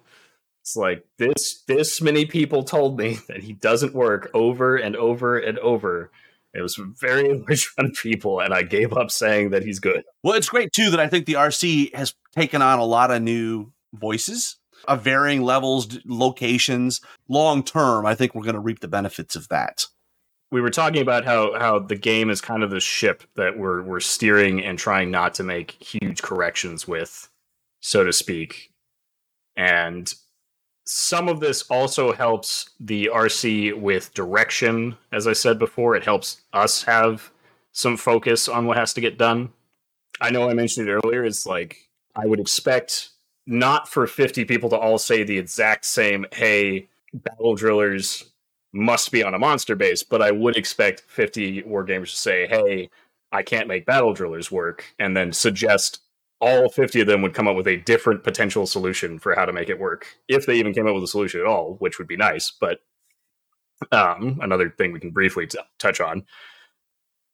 [0.62, 1.64] It's like this.
[1.68, 6.12] This many people told me that he doesn't work over and over and over.
[6.54, 10.06] It was very large amount of people, and I gave up saying that he's good.
[10.24, 13.22] Well, it's great too that I think the RC has taken on a lot of
[13.22, 14.56] new voices
[14.88, 17.02] of varying levels, locations.
[17.28, 19.86] Long term, I think we're going to reap the benefits of that.
[20.52, 23.84] We were talking about how how the game is kind of the ship that we're
[23.84, 27.30] we're steering and trying not to make huge corrections with,
[27.82, 28.72] so to speak.
[29.56, 30.12] And
[30.86, 34.98] some of this also helps the RC with direction.
[35.12, 37.32] As I said before, it helps us have
[37.72, 39.50] some focus on what has to get done.
[40.20, 41.24] I know I mentioned it earlier.
[41.24, 43.10] It's like I would expect
[43.50, 48.26] not for 50 people to all say the exact same, hey, battle drillers
[48.72, 52.90] must be on a monster base, but I would expect 50 wargamers to say, hey,
[53.32, 56.02] I can't make battle drillers work, and then suggest
[56.40, 59.54] all 50 of them would come up with a different potential solution for how to
[59.54, 62.08] make it work, if they even came up with a solution at all, which would
[62.08, 62.52] be nice.
[62.52, 62.80] But
[63.92, 66.24] um, another thing we can briefly t- touch on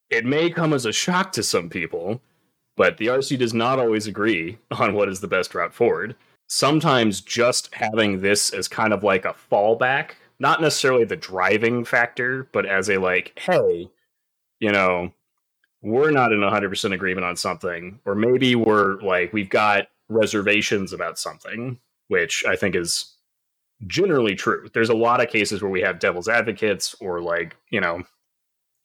[0.10, 2.22] it may come as a shock to some people
[2.76, 6.16] but the RC does not always agree on what is the best route forward.
[6.48, 12.48] Sometimes just having this as kind of like a fallback, not necessarily the driving factor,
[12.52, 13.90] but as a like, hey,
[14.60, 15.12] you know,
[15.82, 21.18] we're not in 100% agreement on something, or maybe we're like, we've got reservations about
[21.18, 23.16] something, which I think is
[23.88, 24.68] generally true.
[24.74, 28.04] There's a lot of cases where we have devil's advocates, or like, you know,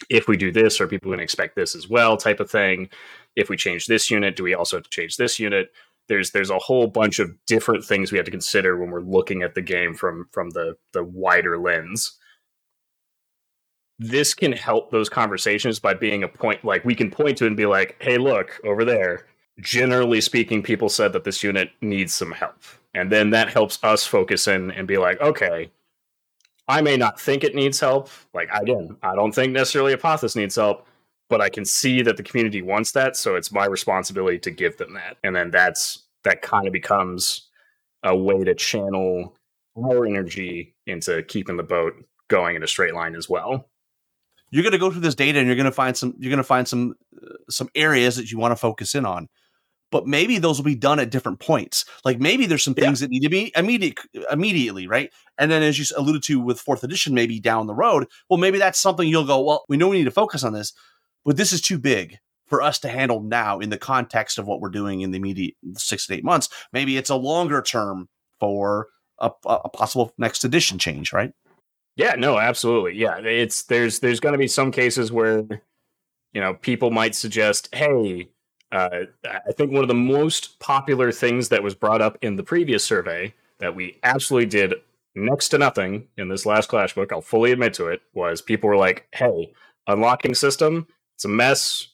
[0.09, 2.89] if we do this, are people going to expect this as well, type of thing
[3.37, 5.71] if we change this unit, do we also have to change this unit?
[6.11, 9.43] there's there's a whole bunch of different things we have to consider when we're looking
[9.43, 12.19] at the game from from the the wider lens.
[14.01, 17.57] This can help those conversations by being a point like we can point to and
[17.57, 19.27] be like hey look over there.
[19.61, 22.57] Generally speaking people said that this unit needs some help.
[22.93, 25.71] And then that helps us focus in and be like okay
[26.67, 28.11] i may not think it needs help.
[28.35, 30.89] Like again i don't think necessarily Apophis needs help
[31.31, 34.77] but I can see that the community wants that, so it's my responsibility to give
[34.77, 35.17] them that.
[35.25, 37.49] And then that's that kind of becomes
[38.03, 39.37] a way to channel
[39.77, 41.95] our energy into keeping the boat
[42.29, 43.69] going in a straight line as well.
[44.51, 46.39] You're going to go through this data and you're going to find some you're going
[46.39, 49.29] to find some uh, some areas that you want to focus in on.
[49.93, 51.85] But maybe those will be done at different points.
[52.05, 53.07] Like maybe there's some things yeah.
[53.07, 53.99] that need to be immediate
[54.31, 55.11] immediately, right?
[55.39, 58.59] And then as you alluded to with fourth edition, maybe down the road, well, maybe
[58.59, 60.73] that's something you'll go, well, we know we need to focus on this,
[61.25, 64.61] but this is too big for us to handle now in the context of what
[64.61, 66.49] we're doing in the immediate six to eight months.
[66.73, 68.09] Maybe it's a longer term
[68.41, 71.33] for a, a possible next edition change, right?
[71.97, 72.95] Yeah, no, absolutely.
[72.95, 75.45] Yeah, it's there's there's going to be some cases where
[76.33, 78.31] you know people might suggest, hey,
[78.73, 82.43] uh, I think one of the most popular things that was brought up in the
[82.43, 84.75] previous survey that we absolutely did
[85.15, 88.69] next to nothing in this last clash book, I'll fully admit to it, was people
[88.69, 89.53] were like, hey,
[89.87, 90.87] unlocking system
[91.21, 91.89] it's a mess.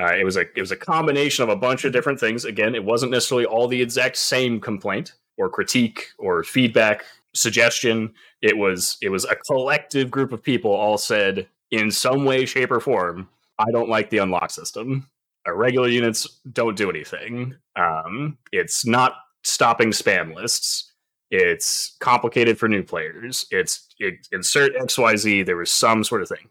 [0.00, 2.44] Uh, it was a it was a combination of a bunch of different things.
[2.44, 7.04] Again, it wasn't necessarily all the exact same complaint or critique or feedback
[7.34, 8.12] suggestion.
[8.42, 12.72] It was it was a collective group of people all said in some way, shape,
[12.72, 13.28] or form,
[13.60, 15.08] I don't like the unlock system.
[15.46, 17.54] Our regular units don't do anything.
[17.76, 19.14] Um, it's not
[19.44, 20.90] stopping spam lists.
[21.30, 23.46] It's complicated for new players.
[23.52, 25.46] It's it, insert XYZ.
[25.46, 26.48] There was some sort of thing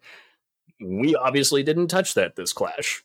[0.84, 3.04] we obviously didn't touch that this clash.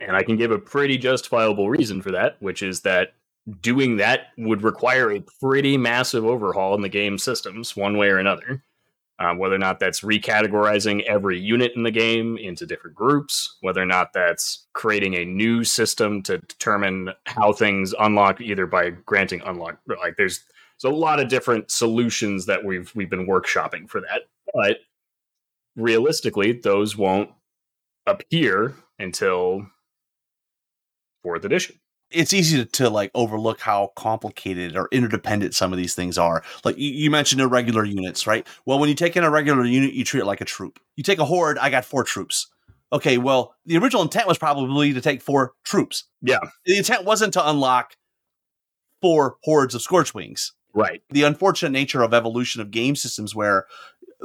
[0.00, 3.14] And I can give a pretty justifiable reason for that, which is that
[3.60, 8.18] doing that would require a pretty massive overhaul in the game systems, one way or
[8.18, 8.62] another.
[9.18, 13.80] Um, whether or not that's recategorizing every unit in the game into different groups, whether
[13.80, 19.40] or not that's creating a new system to determine how things unlock, either by granting
[19.44, 19.78] unlock.
[19.86, 20.42] Like there's
[20.80, 24.22] there's a lot of different solutions that we've we've been workshopping for that.
[24.54, 24.78] But
[25.76, 27.30] realistically, those won't
[28.06, 29.66] appear until
[31.22, 31.76] fourth edition.
[32.10, 36.42] It's easy to, to, like overlook how complicated or interdependent some of these things are.
[36.62, 38.46] Like you, you mentioned irregular units, right?
[38.66, 40.78] Well, when you take in a regular unit, you treat it like a troop.
[40.96, 42.48] You take a horde, I got four troops.
[42.92, 46.04] Okay, well, the original intent was probably to take four troops.
[46.20, 46.40] Yeah.
[46.66, 47.96] The intent wasn't to unlock
[49.00, 50.52] four hordes of scorch wings.
[50.74, 51.02] Right.
[51.08, 53.66] The unfortunate nature of evolution of game systems where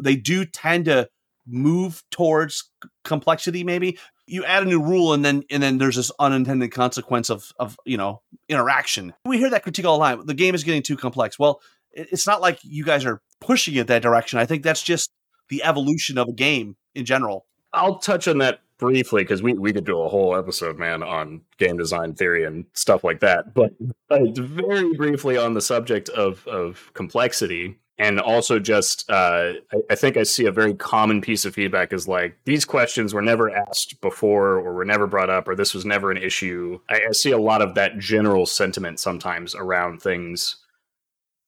[0.01, 1.09] they do tend to
[1.47, 2.71] move towards
[3.03, 7.29] complexity maybe you add a new rule and then and then there's this unintended consequence
[7.29, 9.13] of of you know interaction.
[9.25, 11.39] We hear that critique all the time the game is getting too complex.
[11.39, 11.61] Well
[11.93, 14.37] it's not like you guys are pushing it that direction.
[14.37, 15.09] I think that's just
[15.49, 17.45] the evolution of a game in general.
[17.73, 21.41] I'll touch on that briefly because we, we could do a whole episode man on
[21.57, 23.73] game design theory and stuff like that but
[24.11, 29.95] uh, very briefly on the subject of of complexity and also just uh, I, I,
[29.95, 33.49] think i see a very common piece of feedback is like these questions were never
[33.49, 36.79] asked before or were never brought up or this was never an issue.
[36.89, 40.57] I, I see a lot of that general sentiment sometimes around things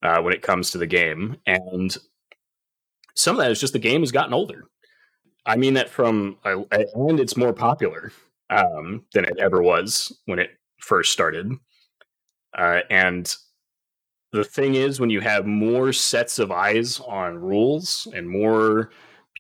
[0.02, 1.38] uh, when it comes to the game.
[1.45, 1.95] And
[3.16, 4.66] some of that is just the game has gotten older.
[5.45, 8.12] I mean that from and it's more popular
[8.50, 11.52] um, than it ever was when it first started.
[12.58, 13.36] Uh, and
[14.32, 18.91] the thing is when you have more sets of eyes on rules and more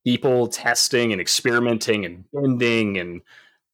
[0.03, 3.21] people testing and experimenting and bending and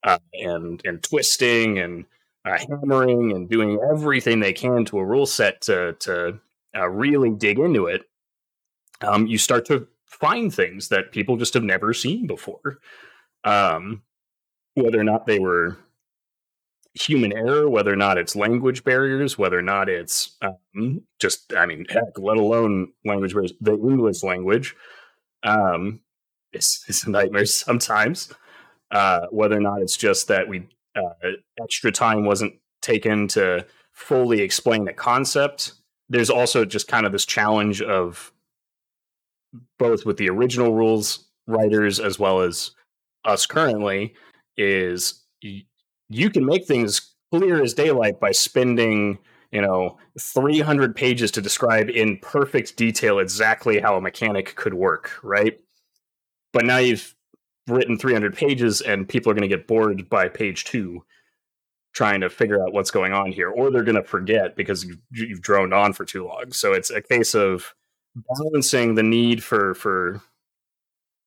[0.03, 2.05] uh, and and twisting and
[2.45, 6.39] uh, hammering and doing everything they can to a rule set to to
[6.75, 8.03] uh, really dig into it,
[9.01, 12.79] um, you start to find things that people just have never seen before.
[13.43, 14.03] Um,
[14.73, 15.77] whether or not they were
[16.95, 21.65] human error, whether or not it's language barriers, whether or not it's um, just, I
[21.65, 24.75] mean, heck, let alone language barriers, the English language
[25.43, 25.99] um,
[26.53, 28.33] is, is a nightmare sometimes.
[28.91, 31.31] Uh, whether or not it's just that we uh,
[31.61, 35.73] extra time wasn't taken to fully explain a concept.
[36.07, 38.31] There's also just kind of this challenge of
[39.79, 42.71] both with the original rules writers as well as
[43.25, 44.13] us currently
[44.55, 45.23] is
[46.09, 49.17] you can make things clear as daylight by spending
[49.51, 55.11] you know 300 pages to describe in perfect detail exactly how a mechanic could work
[55.23, 55.59] right
[56.53, 57.15] but now you've
[57.67, 61.03] written 300 pages and people are going to get bored by page two
[61.95, 64.99] trying to figure out what's going on here, or they're going to forget because you've,
[65.11, 66.51] you've droned on for too long.
[66.51, 67.73] So it's a case of
[68.37, 70.21] balancing the need for for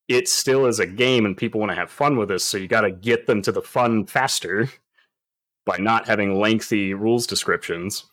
[0.08, 2.44] it still is a game and people want to have fun with this.
[2.44, 4.68] So you got to get them to the fun faster
[5.66, 8.04] by not having lengthy rules descriptions.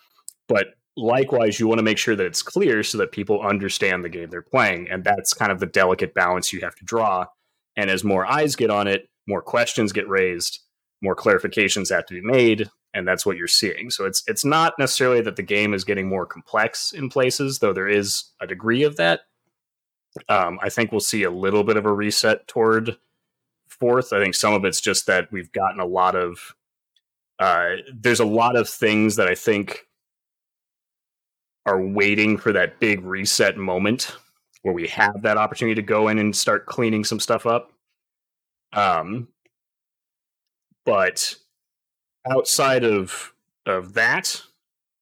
[0.47, 4.09] But likewise, you want to make sure that it's clear so that people understand the
[4.09, 4.89] game they're playing.
[4.89, 7.25] And that's kind of the delicate balance you have to draw.
[7.77, 10.59] And as more eyes get on it, more questions get raised,
[11.01, 13.89] more clarifications have to be made, and that's what you're seeing.
[13.89, 17.73] So it's it's not necessarily that the game is getting more complex in places, though
[17.73, 19.21] there is a degree of that.
[20.29, 22.97] Um, I think we'll see a little bit of a reset toward
[23.67, 24.13] fourth.
[24.13, 26.55] I think some of it's just that we've gotten a lot of
[27.39, 29.87] uh, there's a lot of things that I think
[31.65, 34.15] are waiting for that big reset moment
[34.61, 37.71] where we have that opportunity to go in and start cleaning some stuff up.
[38.73, 39.27] Um,
[40.85, 41.35] but
[42.29, 43.33] outside of
[43.65, 44.41] of that,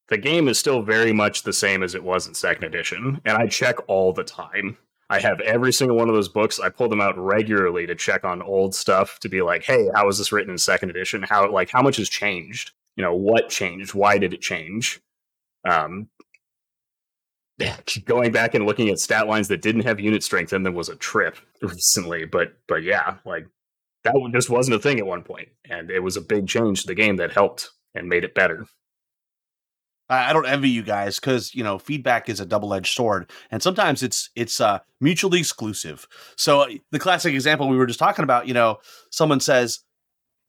[0.08, 3.38] the game is still very much the same as it was in second edition, and
[3.38, 4.78] I check all the time.
[5.14, 6.60] I have every single one of those books.
[6.60, 10.08] I pull them out regularly to check on old stuff to be like, "Hey, how
[10.08, 11.22] was this written in second edition?
[11.22, 12.72] How like how much has changed?
[12.96, 13.94] You know, what changed?
[13.94, 15.02] Why did it change?"
[15.70, 16.10] Um,
[18.06, 20.90] going back and looking at stat lines that didn't have unit strength in them was
[20.90, 22.26] a trip recently.
[22.26, 23.46] But but yeah, like
[24.06, 26.82] that one just wasn't a thing at one point, and it was a big change
[26.82, 28.66] to the game that helped and made it better.
[30.14, 33.62] I don't envy you guys because you know feedback is a double edged sword, and
[33.62, 36.08] sometimes it's it's uh, mutually exclusive.
[36.36, 38.80] So uh, the classic example we were just talking about, you know,
[39.12, 39.80] someone says,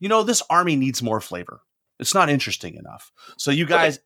[0.00, 1.60] you know, this army needs more flavor.
[1.98, 3.12] It's not interesting enough.
[3.38, 4.04] So you guys okay.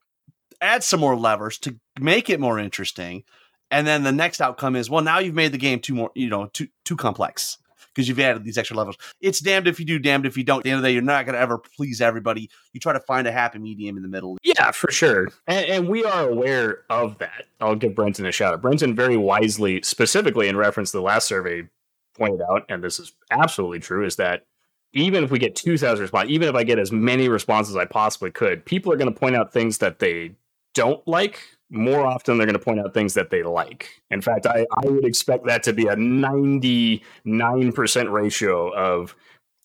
[0.61, 3.25] add some more levers to make it more interesting,
[3.71, 6.29] and then the next outcome is, well, now you've made the game too more, you
[6.29, 7.59] know, too too complex
[7.99, 8.97] because you've added these extra levels.
[9.21, 10.59] It's damned if you do, damned if you don't.
[10.59, 12.49] At the end of the day, you're not going to ever please everybody.
[12.73, 14.39] You try to find a happy medium in the middle.
[14.45, 15.31] Yeah, for sure.
[15.49, 17.47] And, and we are aware of that.
[17.61, 18.63] I'll give Brenton a shout out.
[18.63, 21.69] Brenton very wisely, specifically in reference to the last survey,
[22.17, 24.47] pointed out, and this is absolutely true, is that
[24.93, 27.85] even if we get 2,000 responses, even if I get as many responses as I
[27.85, 30.37] possibly could, people are going to point out things that they
[30.73, 31.41] don't like
[31.71, 33.91] more often they're going to point out things that they like.
[34.11, 39.15] In fact, I, I would expect that to be a 99% ratio of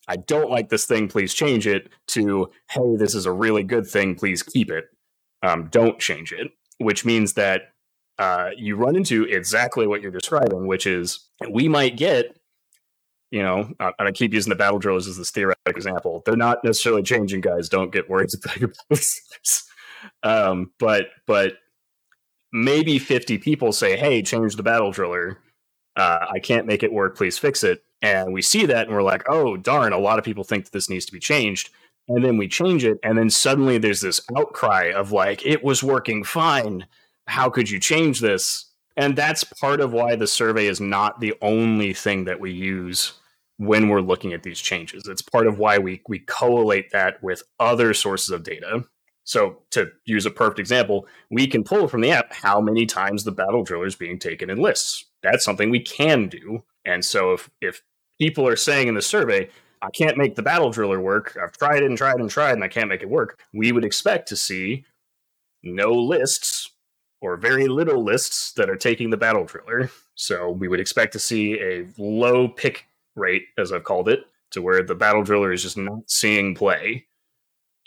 [0.06, 3.86] I don't like this thing, please change it, to hey, this is a really good
[3.86, 4.86] thing, please keep it.
[5.42, 7.72] Um, don't change it, which means that
[8.18, 12.36] uh, you run into exactly what you're describing, which is we might get,
[13.30, 16.22] you know, uh, and I keep using the battle drills as this theoretic example.
[16.24, 17.68] They're not necessarily changing, guys.
[17.68, 19.68] Don't get worried about this.
[20.22, 21.54] um, but but
[22.54, 25.40] maybe 50 people say, hey, change the battle driller.
[25.96, 27.16] Uh, I can't make it work.
[27.16, 27.82] Please fix it.
[28.00, 30.72] And we see that and we're like, oh, darn, a lot of people think that
[30.72, 31.70] this needs to be changed.
[32.08, 32.98] And then we change it.
[33.02, 36.86] And then suddenly there's this outcry of like, it was working fine.
[37.26, 38.66] How could you change this?
[38.96, 43.14] And that's part of why the survey is not the only thing that we use
[43.56, 45.08] when we're looking at these changes.
[45.08, 48.84] It's part of why we, we collate that with other sources of data
[49.24, 53.24] so to use a perfect example, we can pull from the app how many times
[53.24, 55.06] the battle driller is being taken in lists.
[55.22, 56.62] That's something we can do.
[56.84, 57.82] And so if if
[58.20, 59.48] people are saying in the survey,
[59.80, 62.68] I can't make the battle driller work, I've tried and tried and tried and I
[62.68, 64.84] can't make it work, we would expect to see
[65.62, 66.70] no lists
[67.20, 69.90] or very little lists that are taking the battle driller.
[70.14, 74.20] So we would expect to see a low pick rate, as I've called it,
[74.50, 77.06] to where the battle driller is just not seeing play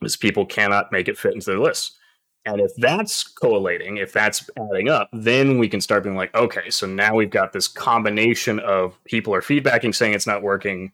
[0.02, 1.98] is people cannot make it fit into their list.
[2.46, 6.70] And if that's collating, if that's adding up, then we can start being like, okay,
[6.70, 10.94] so now we've got this combination of people are feedbacking saying it's not working.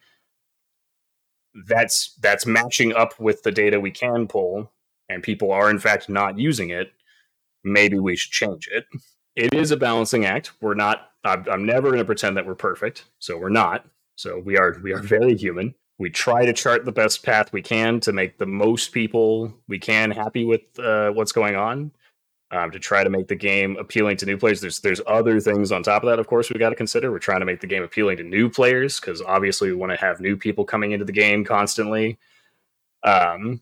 [1.68, 4.72] That's that's matching up with the data we can pull,
[5.10, 6.92] and people are in fact not using it.
[7.64, 8.86] Maybe we should change it.
[9.36, 10.54] It is a balancing act.
[10.60, 11.12] We're not.
[11.24, 13.86] I'm, I'm never going to pretend that we're perfect, so we're not.
[14.16, 17.62] So we are we are very human we try to chart the best path we
[17.62, 21.92] can to make the most people we can happy with uh, what's going on
[22.52, 24.62] um, to try to make the game appealing to new players.
[24.62, 27.12] There's there's other things on top of that of course we got to consider.
[27.12, 29.98] We're trying to make the game appealing to new players because obviously we want to
[29.98, 32.18] have new people coming into the game constantly.
[33.04, 33.62] Um,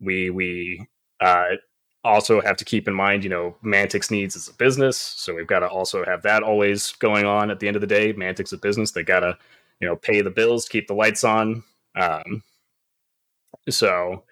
[0.00, 0.86] we we
[1.20, 1.56] uh,
[2.04, 5.46] also have to keep in mind you know Mantic's needs as a business so we've
[5.46, 8.12] got to also have that always going on at the end of the day.
[8.12, 9.38] Mantic's a business they got to
[9.82, 11.64] you know pay the bills, keep the lights on.
[11.96, 12.42] Um,
[13.68, 14.22] so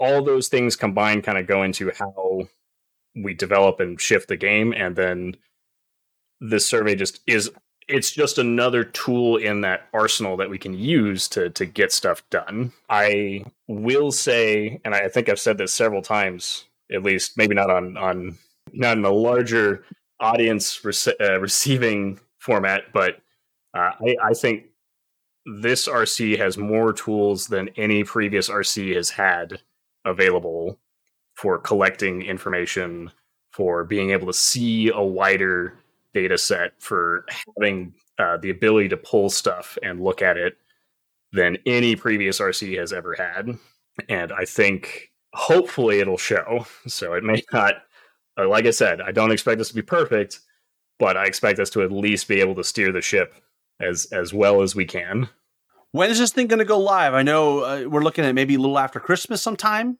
[0.00, 2.48] all those things combined kind of go into how
[3.14, 5.36] we develop and shift the game, and then
[6.40, 7.50] this survey just is
[7.86, 12.22] it's just another tool in that arsenal that we can use to to get stuff
[12.30, 12.72] done.
[12.88, 17.70] I will say, and I think I've said this several times, at least maybe not
[17.70, 18.38] on on
[18.72, 19.84] not in a larger
[20.20, 20.80] audience
[21.20, 23.20] uh, receiving format, but
[23.74, 24.66] uh, I, I think
[25.46, 29.60] this RC has more tools than any previous RC has had
[30.04, 30.78] available
[31.34, 33.10] for collecting information,
[33.52, 35.74] for being able to see a wider
[36.14, 37.26] data set, for
[37.58, 40.56] having uh, the ability to pull stuff and look at it
[41.32, 43.58] than any previous RC has ever had.
[44.08, 46.66] And I think hopefully it'll show.
[46.86, 47.74] So it may not,
[48.38, 50.40] uh, like I said, I don't expect this to be perfect,
[51.00, 53.34] but I expect us to at least be able to steer the ship
[53.80, 55.28] as as well as we can.
[55.92, 57.14] When is this thing going to go live?
[57.14, 59.98] I know uh, we're looking at maybe a little after Christmas sometime.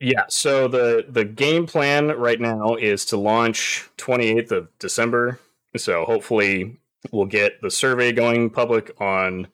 [0.00, 5.40] Yeah, so the the game plan right now is to launch 28th of December.
[5.76, 6.78] So hopefully
[7.12, 9.48] we'll get the survey going public on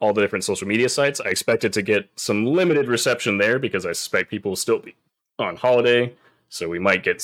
[0.00, 1.20] all the different social media sites.
[1.20, 4.78] I expect it to get some limited reception there because I suspect people will still
[4.78, 4.94] be
[5.38, 6.14] on holiday.
[6.48, 7.22] So we might get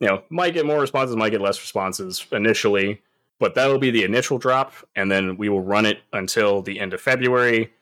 [0.00, 3.00] you know, might get more responses, might get less responses initially
[3.42, 6.94] but that'll be the initial drop, and then we will run it until the end
[6.94, 7.72] of February,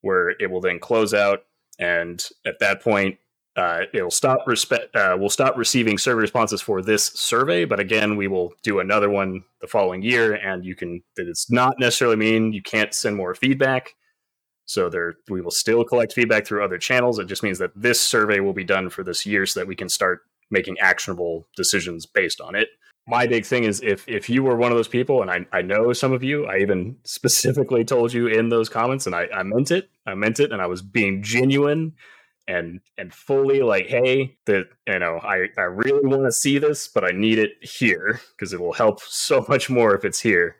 [0.00, 1.44] where it will then close out.
[1.78, 3.16] And at that point,
[3.56, 4.96] uh, it'll stop respect.
[4.96, 9.08] Uh, we'll stop receiving survey responses for this survey, but again, we will do another
[9.08, 10.34] one the following year.
[10.34, 11.04] And you can.
[11.16, 13.94] That does not necessarily mean you can't send more feedback.
[14.64, 17.20] So there, we will still collect feedback through other channels.
[17.20, 19.76] It just means that this survey will be done for this year, so that we
[19.76, 22.70] can start making actionable decisions based on it
[23.08, 25.62] my big thing is if if you were one of those people, and I, I
[25.62, 29.42] know some of you, I even specifically told you in those comments, and I, I
[29.42, 29.88] meant it.
[30.06, 31.94] I meant it, and I was being genuine
[32.46, 36.86] and and fully like, hey, that you know, I I really want to see this,
[36.86, 40.56] but I need it here because it will help so much more if it's here.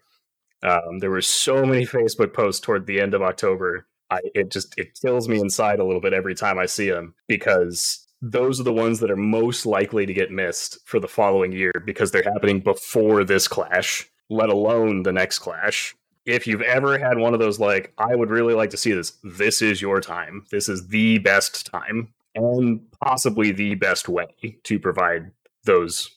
[0.62, 3.86] Um, there were so many Facebook posts toward the end of October.
[4.10, 7.14] I it just it kills me inside a little bit every time I see them
[7.26, 11.52] because those are the ones that are most likely to get missed for the following
[11.52, 15.94] year because they're happening before this clash, let alone the next clash.
[16.26, 19.12] If you've ever had one of those, like, I would really like to see this,
[19.22, 20.44] this is your time.
[20.50, 25.30] This is the best time and possibly the best way to provide
[25.64, 26.10] those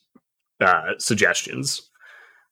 [0.60, 1.89] uh, suggestions.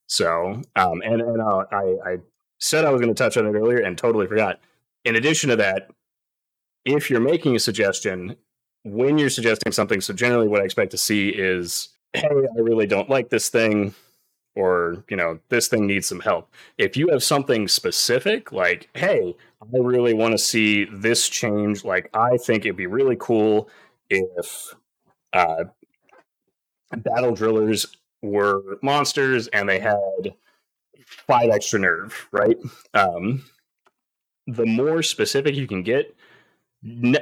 [0.08, 2.18] So, um, and, and uh, I, I
[2.60, 4.60] said I was going to touch on it earlier and totally forgot.
[5.06, 5.90] In addition to that,
[6.86, 8.36] if you're making a suggestion,
[8.84, 12.88] when you're suggesting something, so generally what I expect to see is, hey, I really
[12.88, 13.94] don't like this thing,
[14.56, 16.52] or, you know, this thing needs some help.
[16.78, 22.10] If you have something specific, like, hey, I really want to see this change, like,
[22.14, 23.70] I think it'd be really cool
[24.10, 24.74] if
[25.34, 25.66] uh,
[26.98, 27.86] battle drillers
[28.22, 30.34] were monsters and they had
[31.06, 32.58] five extra nerve, right?
[32.94, 33.46] Um,
[34.48, 36.16] the more specific you can get,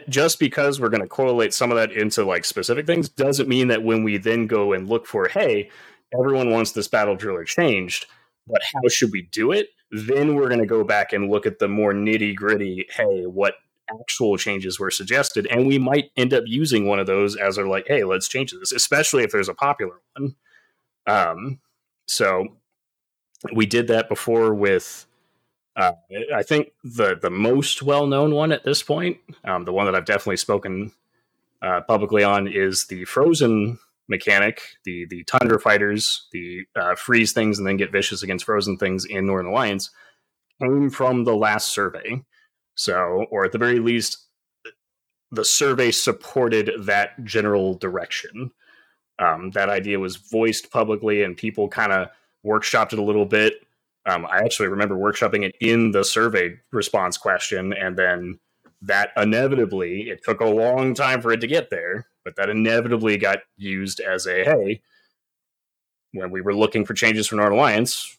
[0.08, 3.68] just because we're going to correlate some of that into like specific things doesn't mean
[3.70, 5.70] that when we then go and look for hey
[6.18, 8.05] everyone wants this battle driller changed
[8.47, 9.70] but how should we do it?
[9.91, 13.55] Then we're going to go back and look at the more nitty gritty hey what
[14.01, 17.66] actual changes were suggested and we might end up using one of those as our
[17.66, 20.36] like hey let's change this especially if there's a popular one.
[21.05, 21.60] Um
[22.08, 22.47] so
[23.53, 25.05] we did that before with
[25.78, 25.94] uh,
[26.36, 29.96] I think the the most well known one at this point, um, the one that
[29.96, 30.92] I've definitely spoken
[31.62, 33.78] uh, publicly on, is the frozen
[34.10, 34.62] mechanic.
[34.86, 39.06] The the tundra fighters, the uh, freeze things and then get vicious against frozen things
[39.06, 39.92] in Northern Alliance,
[40.60, 42.24] came from the last survey.
[42.74, 44.26] So, or at the very least,
[45.32, 48.52] the survey supported that general direction.
[49.20, 52.10] Um, that idea was voiced publicly, and people kind of
[52.44, 53.66] workshopped it a little bit
[54.08, 58.39] um, I actually remember workshopping it in the survey response question, and then
[58.82, 63.18] that inevitably it took a long time for it to get there, but that inevitably
[63.18, 64.82] got used as a hey,
[66.14, 68.18] when we were looking for changes for Northern Alliance,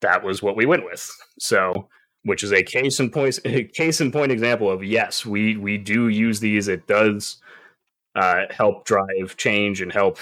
[0.00, 1.08] that was what we went with.
[1.38, 1.88] So,
[2.24, 3.38] which is a case in point
[3.74, 6.66] case in point example of yes, we we do use these.
[6.66, 7.36] It does
[8.16, 10.18] uh, help drive change and help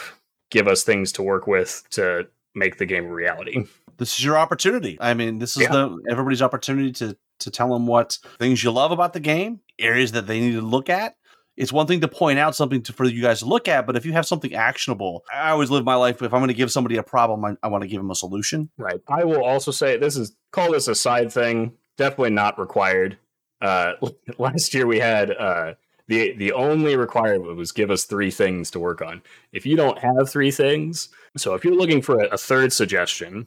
[0.51, 3.65] give us things to work with to make the game a reality
[4.01, 4.97] this is your opportunity.
[4.99, 5.73] I mean, this is yeah.
[5.73, 10.13] the everybody's opportunity to to tell them what things you love about the game, areas
[10.13, 11.17] that they need to look at.
[11.57, 13.97] It's one thing to point out something to, for you guys to look at, but
[13.97, 16.23] if you have something actionable, I always live my life.
[16.23, 18.15] If I'm going to give somebody a problem, I, I want to give them a
[18.15, 18.71] solution.
[18.79, 19.01] Right.
[19.07, 21.73] I will also say this is call this a side thing.
[21.99, 23.19] Definitely not required.
[23.61, 23.93] Uh,
[24.39, 25.75] last year we had uh,
[26.09, 29.21] the the only requirement was give us three things to work on.
[29.53, 33.47] If you don't have three things, so if you're looking for a, a third suggestion,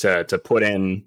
[0.00, 1.04] to to put in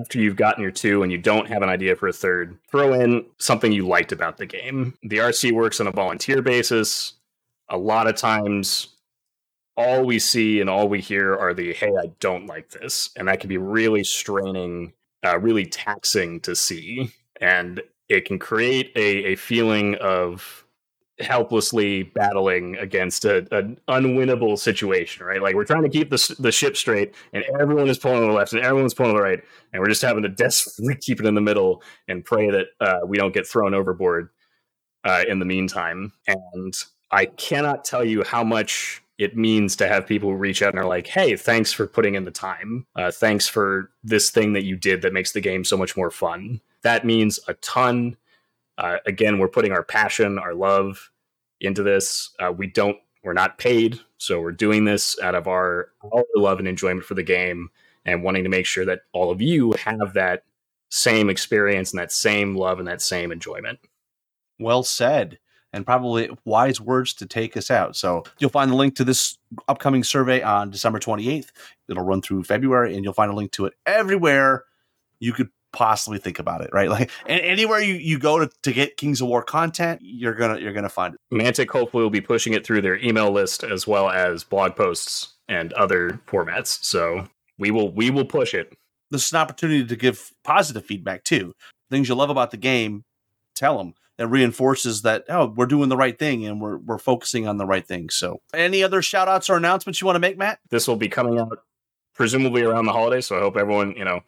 [0.00, 2.94] after you've gotten your two and you don't have an idea for a third, throw
[2.94, 4.94] in something you liked about the game.
[5.02, 7.14] The RC works on a volunteer basis.
[7.68, 8.88] A lot of times,
[9.76, 13.10] all we see and all we hear are the, hey, I don't like this.
[13.16, 14.92] And that can be really straining,
[15.24, 17.12] uh, really taxing to see.
[17.40, 20.63] And it can create a, a feeling of
[21.20, 25.40] helplessly battling against a, an unwinnable situation, right?
[25.40, 28.32] Like we're trying to keep the, the ship straight, and everyone is pulling to the
[28.32, 29.42] left, and everyone's pulling to the right,
[29.72, 33.00] and we're just having to desperately keep it in the middle and pray that uh,
[33.06, 34.30] we don't get thrown overboard
[35.04, 36.12] uh, in the meantime.
[36.26, 36.74] And
[37.10, 40.86] I cannot tell you how much it means to have people reach out and are
[40.86, 42.86] like, "Hey, thanks for putting in the time.
[42.96, 46.10] Uh, thanks for this thing that you did that makes the game so much more
[46.10, 48.16] fun." That means a ton
[48.78, 51.10] uh, again, we're putting our passion, our love
[51.60, 52.30] into this.
[52.40, 56.58] Uh, we don't, we're not paid, so we're doing this out of our, our love
[56.58, 57.70] and enjoyment for the game,
[58.04, 60.44] and wanting to make sure that all of you have that
[60.90, 63.78] same experience and that same love and that same enjoyment.
[64.58, 65.38] Well said.
[65.72, 67.96] And probably wise words to take us out.
[67.96, 71.50] So you'll find the link to this upcoming survey on December 28th.
[71.88, 74.66] It'll run through February, and you'll find a link to it everywhere
[75.18, 76.88] you could possibly think about it, right?
[76.94, 80.60] Like and anywhere you, you go to, to get Kings of War content, you're gonna
[80.60, 81.20] you're gonna find it.
[81.34, 85.34] Mantic hopefully will be pushing it through their email list as well as blog posts
[85.48, 86.84] and other formats.
[86.84, 87.26] So
[87.58, 88.76] we will we will push it.
[89.10, 91.52] This is an opportunity to give positive feedback too.
[91.90, 93.02] Things you love about the game,
[93.56, 93.94] tell them.
[94.18, 97.66] That reinforces that oh we're doing the right thing and we're we're focusing on the
[97.66, 98.10] right thing.
[98.10, 100.60] So any other shout outs or announcements you want to make, Matt?
[100.70, 101.64] This will be coming out
[102.14, 103.26] presumably around the holidays.
[103.26, 104.20] So I hope everyone, you know,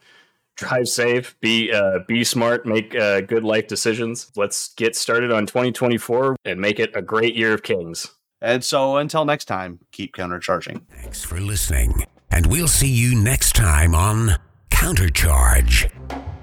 [0.57, 4.32] drive safe, be uh, be smart, make uh, good life decisions.
[4.36, 8.14] Let's get started on 2024 and make it a great year of kings.
[8.40, 10.82] And so until next time, keep countercharging.
[10.90, 14.36] Thanks for listening, and we'll see you next time on
[14.70, 15.90] Countercharge.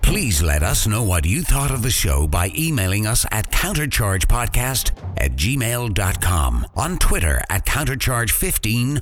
[0.02, 4.92] Please let us know what you thought of the show by emailing us at counterchargepodcast
[5.18, 9.02] at gmail.com, on Twitter at countercharge15,